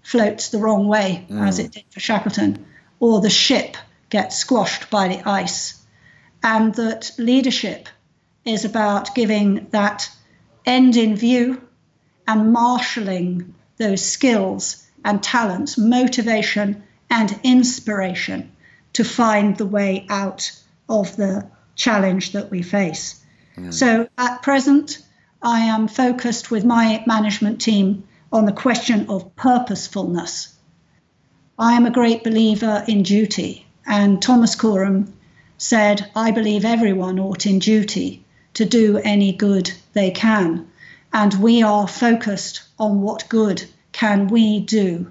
floats 0.01 0.49
the 0.49 0.59
wrong 0.59 0.89
way, 0.89 1.27
mm. 1.29 1.47
as 1.47 1.59
it 1.59 1.73
did 1.73 1.85
for 1.91 2.01
Shackleton, 2.01 2.65
or 2.99 3.21
the 3.21 3.29
ship 3.29 3.77
gets 4.09 4.39
squashed 4.39 4.89
by 4.89 5.09
the 5.09 5.29
ice. 5.29 5.85
And 6.43 6.75
that 6.77 7.11
leadership 7.19 7.91
is 8.49 8.65
about 8.65 9.15
giving 9.15 9.67
that 9.71 10.11
end 10.65 10.97
in 10.97 11.17
view 11.17 11.63
and 12.27 12.53
marshalling 12.53 13.55
those 13.77 14.05
skills 14.05 14.85
and 15.05 15.23
talents, 15.23 15.79
motivation 15.79 16.83
and 17.11 17.39
inspiration 17.43 18.53
to 18.93 19.05
find 19.05 19.57
the 19.57 19.67
way 19.67 20.07
out 20.11 20.53
of 20.89 21.17
the 21.17 21.49
challenge 21.75 22.33
that 22.33 22.51
we 22.51 22.63
face. 22.63 23.25
Mm. 23.57 23.73
So 23.73 24.09
at 24.19 24.43
present, 24.43 24.99
I 25.41 25.61
am 25.61 25.89
focused 25.89 26.51
with 26.51 26.65
my 26.65 27.03
management 27.07 27.61
team 27.61 28.05
on 28.33 28.45
the 28.45 28.53
question 28.53 29.09
of 29.09 29.35
purposefulness. 29.37 30.55
I 31.59 31.75
am 31.75 31.87
a 31.87 31.91
great 31.91 32.25
believer 32.25 32.85
in 32.87 33.03
duty, 33.03 33.67
and 33.87 34.21
Thomas 34.21 34.55
Coram 34.55 35.15
said, 35.57 36.11
I 36.15 36.31
believe 36.31 36.65
everyone 36.65 37.19
ought 37.19 37.47
in 37.47 37.59
duty 37.59 38.25
to 38.55 38.65
do 38.65 38.99
any 38.99 39.33
good 39.33 39.73
they 39.93 40.11
can. 40.11 40.69
And 41.13 41.35
we 41.43 41.63
are 41.63 41.89
focused 41.89 42.63
on 42.79 43.03
what 43.03 43.29
good 43.29 43.65
can 43.93 44.29
we 44.29 44.61
do 44.61 45.07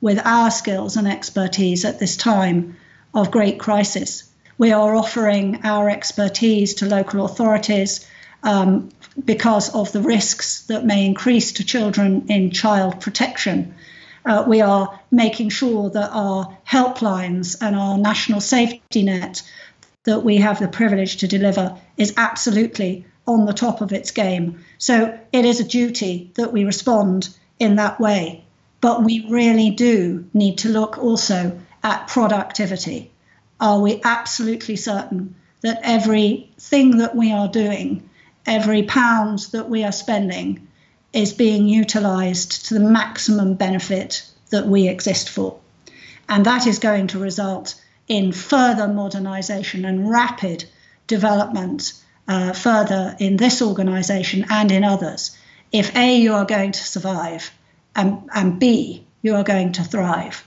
with 0.00 0.20
our 0.24 0.50
skills 0.50 0.96
and 0.96 1.08
expertise 1.08 1.84
at 1.84 1.98
this 1.98 2.16
time 2.16 2.76
of 3.14 3.30
great 3.30 3.58
crisis. 3.58 4.24
We 4.58 4.72
are 4.72 4.94
offering 4.94 5.60
our 5.64 5.88
expertise 5.88 6.74
to 6.74 6.86
local 6.86 7.24
authorities 7.24 8.06
um, 8.42 8.90
because 9.24 9.74
of 9.74 9.92
the 9.92 10.00
risks 10.00 10.62
that 10.66 10.84
may 10.84 11.06
increase 11.06 11.52
to 11.52 11.64
children 11.64 12.26
in 12.28 12.50
child 12.50 13.00
protection. 13.00 13.74
Uh, 14.24 14.44
we 14.46 14.60
are 14.60 15.00
making 15.10 15.48
sure 15.48 15.90
that 15.90 16.10
our 16.12 16.56
helplines 16.68 17.56
and 17.60 17.74
our 17.74 17.98
national 17.98 18.40
safety 18.40 19.02
net 19.02 19.42
that 20.04 20.20
we 20.20 20.36
have 20.38 20.58
the 20.58 20.68
privilege 20.68 21.18
to 21.18 21.28
deliver 21.28 21.78
is 21.96 22.14
absolutely 22.16 23.04
on 23.26 23.46
the 23.46 23.52
top 23.52 23.80
of 23.80 23.92
its 23.92 24.10
game. 24.10 24.64
So 24.78 25.18
it 25.32 25.44
is 25.44 25.60
a 25.60 25.64
duty 25.64 26.32
that 26.34 26.52
we 26.52 26.64
respond 26.64 27.28
in 27.58 27.76
that 27.76 28.00
way. 28.00 28.44
But 28.80 29.04
we 29.04 29.26
really 29.28 29.70
do 29.70 30.28
need 30.34 30.58
to 30.58 30.68
look 30.68 30.98
also 30.98 31.60
at 31.84 32.08
productivity. 32.08 33.12
Are 33.60 33.80
we 33.80 34.00
absolutely 34.02 34.76
certain 34.76 35.36
that 35.60 35.80
everything 35.84 36.98
that 36.98 37.14
we 37.14 37.32
are 37.32 37.48
doing 37.48 38.08
every 38.46 38.82
pound 38.82 39.40
that 39.52 39.68
we 39.68 39.84
are 39.84 39.92
spending 39.92 40.66
is 41.12 41.32
being 41.32 41.68
utilized 41.68 42.66
to 42.66 42.74
the 42.74 42.80
maximum 42.80 43.54
benefit 43.54 44.28
that 44.50 44.66
we 44.66 44.88
exist 44.88 45.28
for. 45.28 45.58
And 46.28 46.46
that 46.46 46.66
is 46.66 46.78
going 46.78 47.08
to 47.08 47.18
result 47.18 47.80
in 48.08 48.32
further 48.32 48.88
modernization 48.88 49.84
and 49.84 50.10
rapid 50.10 50.64
development 51.06 51.92
uh, 52.28 52.52
further 52.52 53.16
in 53.18 53.36
this 53.36 53.62
organization 53.62 54.46
and 54.50 54.70
in 54.70 54.84
others. 54.84 55.36
If 55.72 55.94
A, 55.96 56.18
you 56.18 56.34
are 56.34 56.44
going 56.44 56.72
to 56.72 56.84
survive, 56.84 57.50
and, 57.96 58.28
and 58.34 58.58
B, 58.58 59.06
you 59.22 59.34
are 59.34 59.44
going 59.44 59.72
to 59.72 59.84
thrive. 59.84 60.46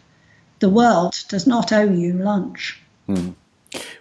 The 0.60 0.70
world 0.70 1.16
does 1.28 1.48
not 1.48 1.72
owe 1.72 1.90
you 1.90 2.14
lunch. 2.14 2.80
Hmm. 3.08 3.32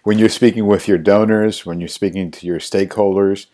When 0.04 0.18
you're 0.18 0.28
speaking 0.28 0.66
with 0.66 0.86
your 0.86 0.98
donors, 0.98 1.66
when 1.66 1.80
you're 1.80 1.88
speaking 1.88 2.30
to 2.30 2.46
your 2.46 2.58
stakeholders, 2.58 3.46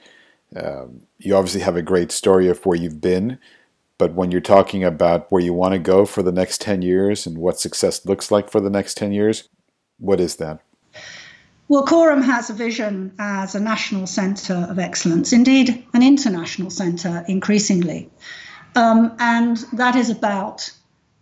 um, 0.55 1.03
you 1.19 1.35
obviously 1.37 1.61
have 1.61 1.77
a 1.77 1.83
great 1.83 2.13
story 2.13 2.49
of 2.49 2.65
where 2.67 2.77
you've 2.77 3.01
been, 3.01 3.39
but 3.99 4.15
when 4.15 4.31
you're 4.31 4.41
talking 4.41 4.83
about 4.83 5.31
where 5.31 5.43
you 5.43 5.53
want 5.53 5.73
to 5.73 5.79
go 5.79 6.05
for 6.05 6.23
the 6.23 6.33
next 6.33 6.61
10 6.61 6.83
years 6.83 7.27
and 7.27 7.39
what 7.39 7.61
success 7.61 8.05
looks 8.05 8.31
like 8.31 8.51
for 8.51 8.61
the 8.61 8.71
next 8.71 8.97
10 8.97 9.13
years, 9.13 9.49
what 10.01 10.21
is 10.21 10.37
that? 10.37 10.61
Well, 11.69 11.85
Coram 11.85 12.23
has 12.23 12.51
a 12.51 12.53
vision 12.53 13.15
as 13.21 13.55
a 13.55 13.61
national 13.61 14.09
centre 14.09 14.67
of 14.69 14.81
excellence, 14.81 15.33
indeed, 15.33 15.87
an 15.95 16.03
international 16.03 16.71
centre 16.71 17.25
increasingly. 17.29 18.11
Um, 18.75 19.15
and 19.21 19.57
that 19.75 19.95
is 19.95 20.11
about 20.11 20.69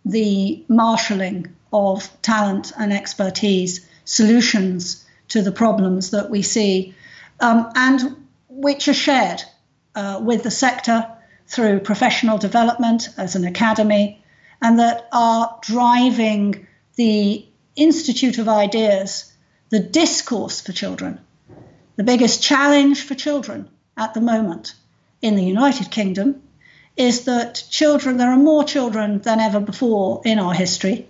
the 0.05 0.63
marshalling 0.67 1.53
of 1.71 2.09
talent 2.23 2.71
and 2.79 2.91
expertise, 2.91 3.87
solutions 4.05 5.05
to 5.27 5.43
the 5.43 5.51
problems 5.51 6.09
that 6.11 6.31
we 6.31 6.41
see, 6.41 6.95
um, 7.39 7.71
and 7.75 8.15
which 8.47 8.87
are 8.87 8.93
shared 8.93 9.43
uh, 9.93 10.19
with 10.23 10.41
the 10.41 10.51
sector 10.51 11.07
through 11.45 11.79
professional 11.79 12.39
development 12.39 13.09
as 13.17 13.35
an 13.35 13.45
academy, 13.45 14.23
and 14.61 14.79
that 14.79 15.07
are 15.11 15.59
driving 15.61 16.67
the 16.95 17.45
Institute 17.79 18.37
of 18.37 18.47
Ideas, 18.47 19.31
the 19.69 19.79
discourse 19.79 20.61
for 20.61 20.71
children. 20.71 21.19
The 21.95 22.03
biggest 22.03 22.43
challenge 22.43 23.01
for 23.01 23.15
children 23.15 23.69
at 23.97 24.13
the 24.13 24.21
moment 24.21 24.73
in 25.21 25.35
the 25.35 25.43
United 25.43 25.91
Kingdom 25.91 26.41
is 26.95 27.25
that 27.25 27.63
children, 27.69 28.17
there 28.17 28.31
are 28.31 28.37
more 28.37 28.63
children 28.63 29.19
than 29.19 29.39
ever 29.39 29.59
before 29.59 30.21
in 30.25 30.39
our 30.39 30.53
history, 30.53 31.07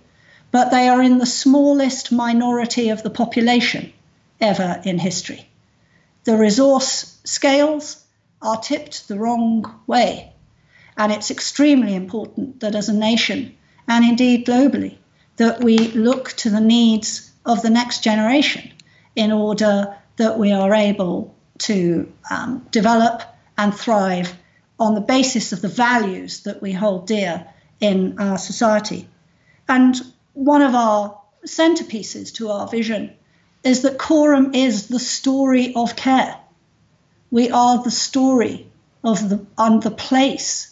but 0.50 0.70
they 0.70 0.88
are 0.88 1.02
in 1.02 1.18
the 1.18 1.26
smallest 1.26 2.12
minority 2.12 2.90
of 2.90 3.02
the 3.02 3.10
population 3.10 3.92
ever 4.40 4.80
in 4.84 4.98
history 4.98 5.46
the 6.24 6.36
resource 6.36 7.18
scales 7.24 8.04
are 8.42 8.60
tipped 8.60 9.08
the 9.08 9.18
wrong 9.18 9.80
way. 9.86 10.32
And 10.96 11.12
it's 11.12 11.30
extremely 11.30 11.94
important 11.94 12.60
that 12.60 12.74
as 12.74 12.88
a 12.88 12.92
nation, 12.92 13.56
and 13.88 14.04
indeed 14.04 14.46
globally, 14.46 14.98
that 15.40 15.64
we 15.64 15.78
look 15.78 16.32
to 16.32 16.50
the 16.50 16.60
needs 16.60 17.32
of 17.46 17.62
the 17.62 17.70
next 17.70 18.04
generation 18.04 18.70
in 19.16 19.32
order 19.32 19.96
that 20.18 20.38
we 20.38 20.52
are 20.52 20.74
able 20.74 21.34
to 21.56 22.12
um, 22.30 22.66
develop 22.70 23.22
and 23.56 23.74
thrive 23.74 24.34
on 24.78 24.94
the 24.94 25.00
basis 25.00 25.54
of 25.54 25.62
the 25.62 25.68
values 25.68 26.42
that 26.42 26.60
we 26.60 26.72
hold 26.72 27.06
dear 27.06 27.46
in 27.80 28.18
our 28.18 28.36
society. 28.36 29.08
And 29.66 29.96
one 30.34 30.60
of 30.60 30.74
our 30.74 31.18
centerpieces 31.46 32.34
to 32.34 32.50
our 32.50 32.68
vision 32.68 33.14
is 33.64 33.80
that 33.80 33.96
Coram 33.96 34.54
is 34.54 34.88
the 34.88 34.98
story 34.98 35.72
of 35.74 35.96
care. 35.96 36.36
We 37.30 37.50
are 37.50 37.82
the 37.82 37.90
story 37.90 38.66
of 39.02 39.26
the, 39.30 39.46
and 39.56 39.82
the 39.82 39.90
place 39.90 40.69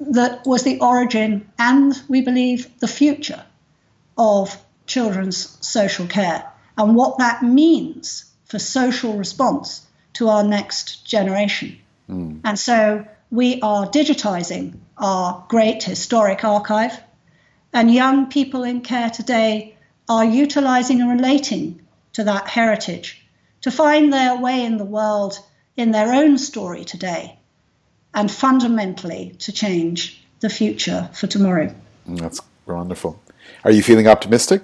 that 0.00 0.46
was 0.46 0.62
the 0.62 0.80
origin 0.80 1.50
and 1.58 1.94
we 2.08 2.22
believe 2.22 2.78
the 2.80 2.88
future 2.88 3.44
of 4.16 4.56
children's 4.86 5.58
social 5.66 6.06
care 6.06 6.50
and 6.76 6.96
what 6.96 7.18
that 7.18 7.42
means 7.42 8.24
for 8.46 8.58
social 8.58 9.16
response 9.16 9.86
to 10.14 10.28
our 10.28 10.42
next 10.42 11.06
generation. 11.06 11.78
Mm. 12.08 12.40
And 12.44 12.58
so 12.58 13.06
we 13.30 13.60
are 13.60 13.86
digitizing 13.86 14.78
our 14.98 15.44
great 15.48 15.82
historic 15.82 16.44
archive, 16.44 16.98
and 17.72 17.94
young 17.94 18.26
people 18.26 18.64
in 18.64 18.80
care 18.80 19.10
today 19.10 19.76
are 20.08 20.24
utilizing 20.24 21.00
and 21.00 21.10
relating 21.10 21.80
to 22.14 22.24
that 22.24 22.48
heritage 22.48 23.24
to 23.60 23.70
find 23.70 24.12
their 24.12 24.36
way 24.36 24.64
in 24.64 24.78
the 24.78 24.84
world 24.84 25.38
in 25.76 25.92
their 25.92 26.12
own 26.12 26.36
story 26.36 26.84
today 26.84 27.39
and 28.14 28.30
fundamentally 28.30 29.36
to 29.40 29.52
change 29.52 30.22
the 30.40 30.50
future 30.50 31.08
for 31.12 31.26
tomorrow. 31.26 31.74
That's 32.06 32.40
wonderful. 32.66 33.20
Are 33.64 33.70
you 33.70 33.82
feeling 33.82 34.08
optimistic? 34.08 34.62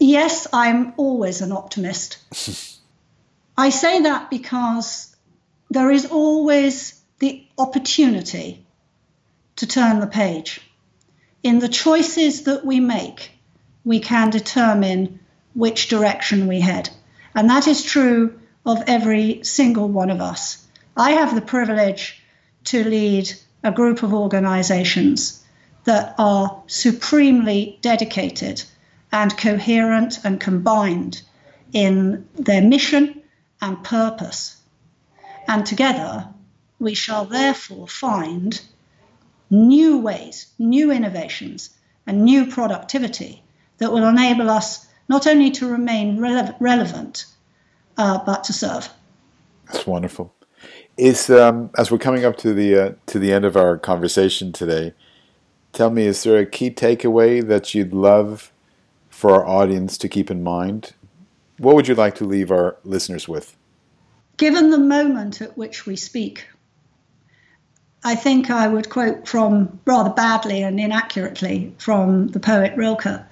Yes, 0.00 0.46
I'm 0.52 0.92
always 0.96 1.40
an 1.40 1.52
optimist. 1.52 2.18
I 3.56 3.70
say 3.70 4.02
that 4.02 4.30
because 4.30 5.14
there 5.70 5.90
is 5.90 6.06
always 6.06 7.00
the 7.20 7.46
opportunity 7.56 8.64
to 9.56 9.66
turn 9.66 10.00
the 10.00 10.06
page. 10.06 10.60
In 11.42 11.58
the 11.60 11.68
choices 11.68 12.44
that 12.44 12.64
we 12.64 12.80
make, 12.80 13.30
we 13.84 14.00
can 14.00 14.30
determine 14.30 15.20
which 15.54 15.88
direction 15.88 16.48
we 16.48 16.60
head. 16.60 16.90
And 17.34 17.50
that 17.50 17.68
is 17.68 17.84
true 17.84 18.40
of 18.66 18.82
every 18.86 19.44
single 19.44 19.88
one 19.88 20.10
of 20.10 20.20
us. 20.20 20.66
I 20.96 21.12
have 21.12 21.34
the 21.34 21.40
privilege 21.40 22.22
to 22.64 22.84
lead 22.84 23.32
a 23.62 23.72
group 23.72 24.02
of 24.02 24.12
organizations 24.12 25.42
that 25.84 26.14
are 26.18 26.62
supremely 26.66 27.78
dedicated 27.82 28.62
and 29.12 29.36
coherent 29.36 30.18
and 30.24 30.40
combined 30.40 31.22
in 31.72 32.26
their 32.34 32.62
mission 32.62 33.22
and 33.60 33.82
purpose. 33.84 34.56
And 35.46 35.64
together, 35.64 36.28
we 36.78 36.94
shall 36.94 37.24
therefore 37.24 37.86
find 37.86 38.60
new 39.50 39.98
ways, 39.98 40.46
new 40.58 40.90
innovations, 40.90 41.70
and 42.06 42.24
new 42.24 42.46
productivity 42.46 43.42
that 43.78 43.92
will 43.92 44.06
enable 44.08 44.50
us 44.50 44.86
not 45.08 45.26
only 45.26 45.50
to 45.50 45.66
remain 45.66 46.18
rele- 46.18 46.56
relevant, 46.60 47.26
uh, 47.96 48.18
but 48.24 48.44
to 48.44 48.52
serve. 48.52 48.88
That's 49.66 49.86
wonderful. 49.86 50.34
Is 50.96 51.28
um, 51.28 51.70
as 51.76 51.90
we're 51.90 51.98
coming 51.98 52.24
up 52.24 52.36
to 52.38 52.54
the 52.54 52.76
uh, 52.76 52.92
to 53.06 53.18
the 53.18 53.32
end 53.32 53.44
of 53.44 53.56
our 53.56 53.78
conversation 53.78 54.52
today, 54.52 54.94
tell 55.72 55.90
me, 55.90 56.06
is 56.06 56.22
there 56.22 56.38
a 56.38 56.46
key 56.46 56.70
takeaway 56.70 57.44
that 57.46 57.74
you'd 57.74 57.92
love 57.92 58.52
for 59.10 59.32
our 59.32 59.46
audience 59.46 59.98
to 59.98 60.08
keep 60.08 60.30
in 60.30 60.42
mind? 60.42 60.92
What 61.58 61.74
would 61.74 61.88
you 61.88 61.94
like 61.94 62.14
to 62.16 62.24
leave 62.24 62.50
our 62.50 62.76
listeners 62.84 63.28
with? 63.28 63.56
Given 64.36 64.70
the 64.70 64.78
moment 64.78 65.40
at 65.40 65.56
which 65.56 65.86
we 65.86 65.96
speak, 65.96 66.46
I 68.04 68.16
think 68.16 68.50
I 68.50 68.68
would 68.68 68.90
quote 68.90 69.26
from 69.26 69.80
rather 69.86 70.10
badly 70.10 70.62
and 70.62 70.78
inaccurately 70.78 71.74
from 71.78 72.28
the 72.28 72.40
poet 72.40 72.76
Rilke, 72.76 73.22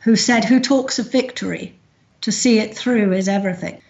who 0.00 0.16
said, 0.16 0.44
Who 0.44 0.60
talks 0.60 0.98
of 0.98 1.12
victory? 1.12 1.78
To 2.22 2.32
see 2.32 2.58
it 2.58 2.74
through 2.74 3.12
is 3.12 3.28
everything. 3.28 3.82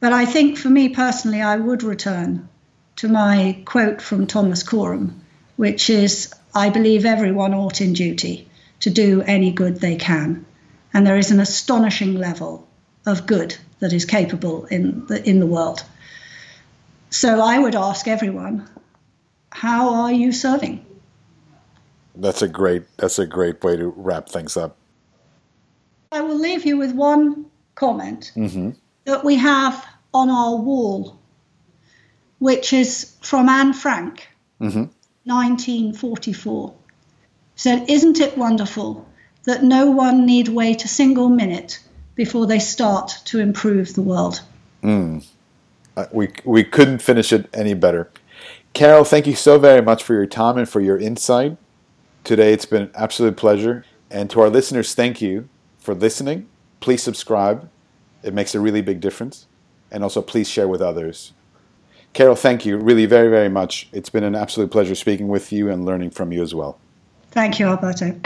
But 0.00 0.12
I 0.12 0.24
think 0.24 0.58
for 0.58 0.68
me 0.68 0.88
personally, 0.88 1.40
I 1.40 1.56
would 1.56 1.84
return 1.84 2.48
to 2.96 3.08
my 3.08 3.60
quote 3.64 4.00
from 4.00 4.26
Thomas 4.26 4.62
Coram, 4.62 5.20
which 5.56 5.90
is 5.90 6.32
I 6.54 6.70
believe 6.70 7.04
everyone 7.04 7.54
ought 7.54 7.80
in 7.80 7.92
duty 7.92 8.48
to 8.80 8.90
do 8.90 9.22
any 9.22 9.52
good 9.52 9.80
they 9.80 9.96
can. 9.96 10.44
And 10.92 11.06
there 11.06 11.18
is 11.18 11.30
an 11.30 11.40
astonishing 11.40 12.14
level 12.14 12.66
of 13.04 13.26
good 13.26 13.56
that 13.80 13.92
is 13.92 14.04
capable 14.04 14.64
in 14.66 15.06
the, 15.06 15.22
in 15.28 15.40
the 15.40 15.46
world. 15.46 15.82
So 17.10 17.40
I 17.40 17.58
would 17.58 17.74
ask 17.74 18.08
everyone, 18.08 18.68
how 19.50 19.94
are 19.94 20.12
you 20.12 20.32
serving? 20.32 20.84
That's 22.14 22.42
a 22.42 22.48
great 22.48 22.84
that's 22.96 23.18
a 23.18 23.26
great 23.26 23.62
way 23.62 23.76
to 23.76 23.88
wrap 23.88 24.28
things 24.28 24.56
up. 24.56 24.76
I 26.12 26.22
will 26.22 26.38
leave 26.38 26.64
you 26.64 26.78
with 26.78 26.92
one 26.92 27.46
comment 27.74 28.32
mm-hmm. 28.34 28.70
that 29.04 29.24
we 29.24 29.36
have 29.36 29.86
on 30.14 30.30
our 30.30 30.56
wall, 30.56 31.18
which 32.38 32.72
is 32.72 33.14
from 33.22 33.48
Anne 33.48 33.72
Frank. 33.72 34.28
Mm-hmm. 34.60 34.84
1944 35.24 36.74
said, 37.56 37.90
Isn't 37.90 38.20
it 38.20 38.38
wonderful 38.38 39.06
that 39.44 39.64
no 39.64 39.90
one 39.90 40.24
need 40.24 40.48
wait 40.48 40.84
a 40.84 40.88
single 40.88 41.28
minute 41.28 41.80
before 42.14 42.46
they 42.46 42.58
start 42.58 43.18
to 43.24 43.40
improve 43.40 43.94
the 43.94 44.02
world? 44.02 44.40
Mm. 44.82 45.26
Uh, 45.96 46.06
we, 46.12 46.28
we 46.44 46.62
couldn't 46.62 47.00
finish 47.00 47.32
it 47.32 47.48
any 47.52 47.74
better. 47.74 48.10
Carol, 48.72 49.04
thank 49.04 49.26
you 49.26 49.34
so 49.34 49.58
very 49.58 49.82
much 49.82 50.02
for 50.02 50.14
your 50.14 50.26
time 50.26 50.58
and 50.58 50.68
for 50.68 50.80
your 50.80 50.98
insight. 50.98 51.56
Today 52.24 52.52
it's 52.52 52.66
been 52.66 52.82
an 52.82 52.90
absolute 52.94 53.36
pleasure. 53.36 53.84
And 54.10 54.30
to 54.30 54.40
our 54.40 54.50
listeners, 54.50 54.94
thank 54.94 55.20
you 55.20 55.48
for 55.78 55.94
listening. 55.94 56.48
Please 56.80 57.02
subscribe, 57.02 57.68
it 58.22 58.34
makes 58.34 58.54
a 58.54 58.60
really 58.60 58.82
big 58.82 59.00
difference. 59.00 59.46
And 59.90 60.02
also, 60.02 60.20
please 60.20 60.48
share 60.48 60.68
with 60.68 60.82
others. 60.82 61.32
Carol, 62.16 62.34
thank 62.34 62.64
you 62.64 62.78
really 62.78 63.04
very, 63.04 63.28
very 63.28 63.50
much. 63.50 63.90
It's 63.92 64.08
been 64.08 64.24
an 64.24 64.34
absolute 64.34 64.70
pleasure 64.70 64.94
speaking 64.94 65.28
with 65.28 65.52
you 65.52 65.70
and 65.70 65.84
learning 65.84 66.12
from 66.12 66.32
you 66.32 66.42
as 66.42 66.54
well. 66.54 66.78
Thank 67.30 67.58
you, 67.58 67.66
Alberto. 67.66 68.18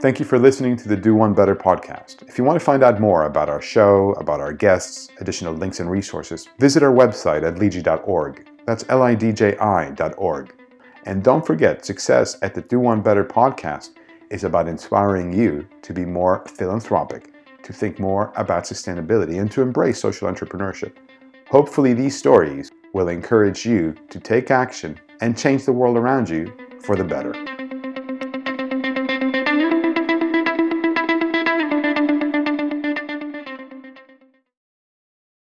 Thank 0.00 0.18
you 0.18 0.24
for 0.24 0.40
listening 0.40 0.74
to 0.78 0.88
the 0.88 0.96
Do 0.96 1.14
One 1.14 1.34
Better 1.34 1.54
podcast. 1.54 2.28
If 2.28 2.36
you 2.36 2.42
want 2.42 2.58
to 2.58 2.64
find 2.64 2.82
out 2.82 3.00
more 3.00 3.26
about 3.26 3.48
our 3.48 3.62
show, 3.62 4.10
about 4.14 4.40
our 4.40 4.52
guests, 4.52 5.08
additional 5.20 5.54
links 5.54 5.78
and 5.78 5.88
resources, 5.88 6.48
visit 6.58 6.82
our 6.82 6.92
website 6.92 7.44
at 7.44 7.60
lidji.org. 7.60 8.44
That's 8.66 8.84
L 8.88 9.04
I 9.04 9.14
D 9.14 9.30
J 9.30 9.56
I.org. 9.58 10.52
And 11.04 11.22
don't 11.22 11.46
forget, 11.46 11.86
success 11.86 12.36
at 12.42 12.56
the 12.56 12.62
Do 12.62 12.80
One 12.80 13.02
Better 13.02 13.24
podcast 13.24 13.90
is 14.30 14.42
about 14.42 14.66
inspiring 14.66 15.32
you 15.32 15.64
to 15.82 15.92
be 15.94 16.04
more 16.04 16.44
philanthropic 16.48 17.32
to 17.68 17.72
think 17.74 17.98
more 17.98 18.32
about 18.34 18.64
sustainability 18.64 19.38
and 19.38 19.50
to 19.50 19.60
embrace 19.60 20.00
social 20.00 20.26
entrepreneurship. 20.26 20.92
Hopefully, 21.50 21.92
these 21.92 22.18
stories 22.18 22.72
will 22.94 23.08
encourage 23.08 23.66
you 23.66 23.94
to 24.08 24.18
take 24.18 24.50
action 24.50 24.98
and 25.20 25.36
change 25.36 25.66
the 25.66 25.72
world 25.72 25.98
around 25.98 26.30
you 26.30 26.50
for 26.80 26.96
the 26.96 27.04
better. 27.04 27.57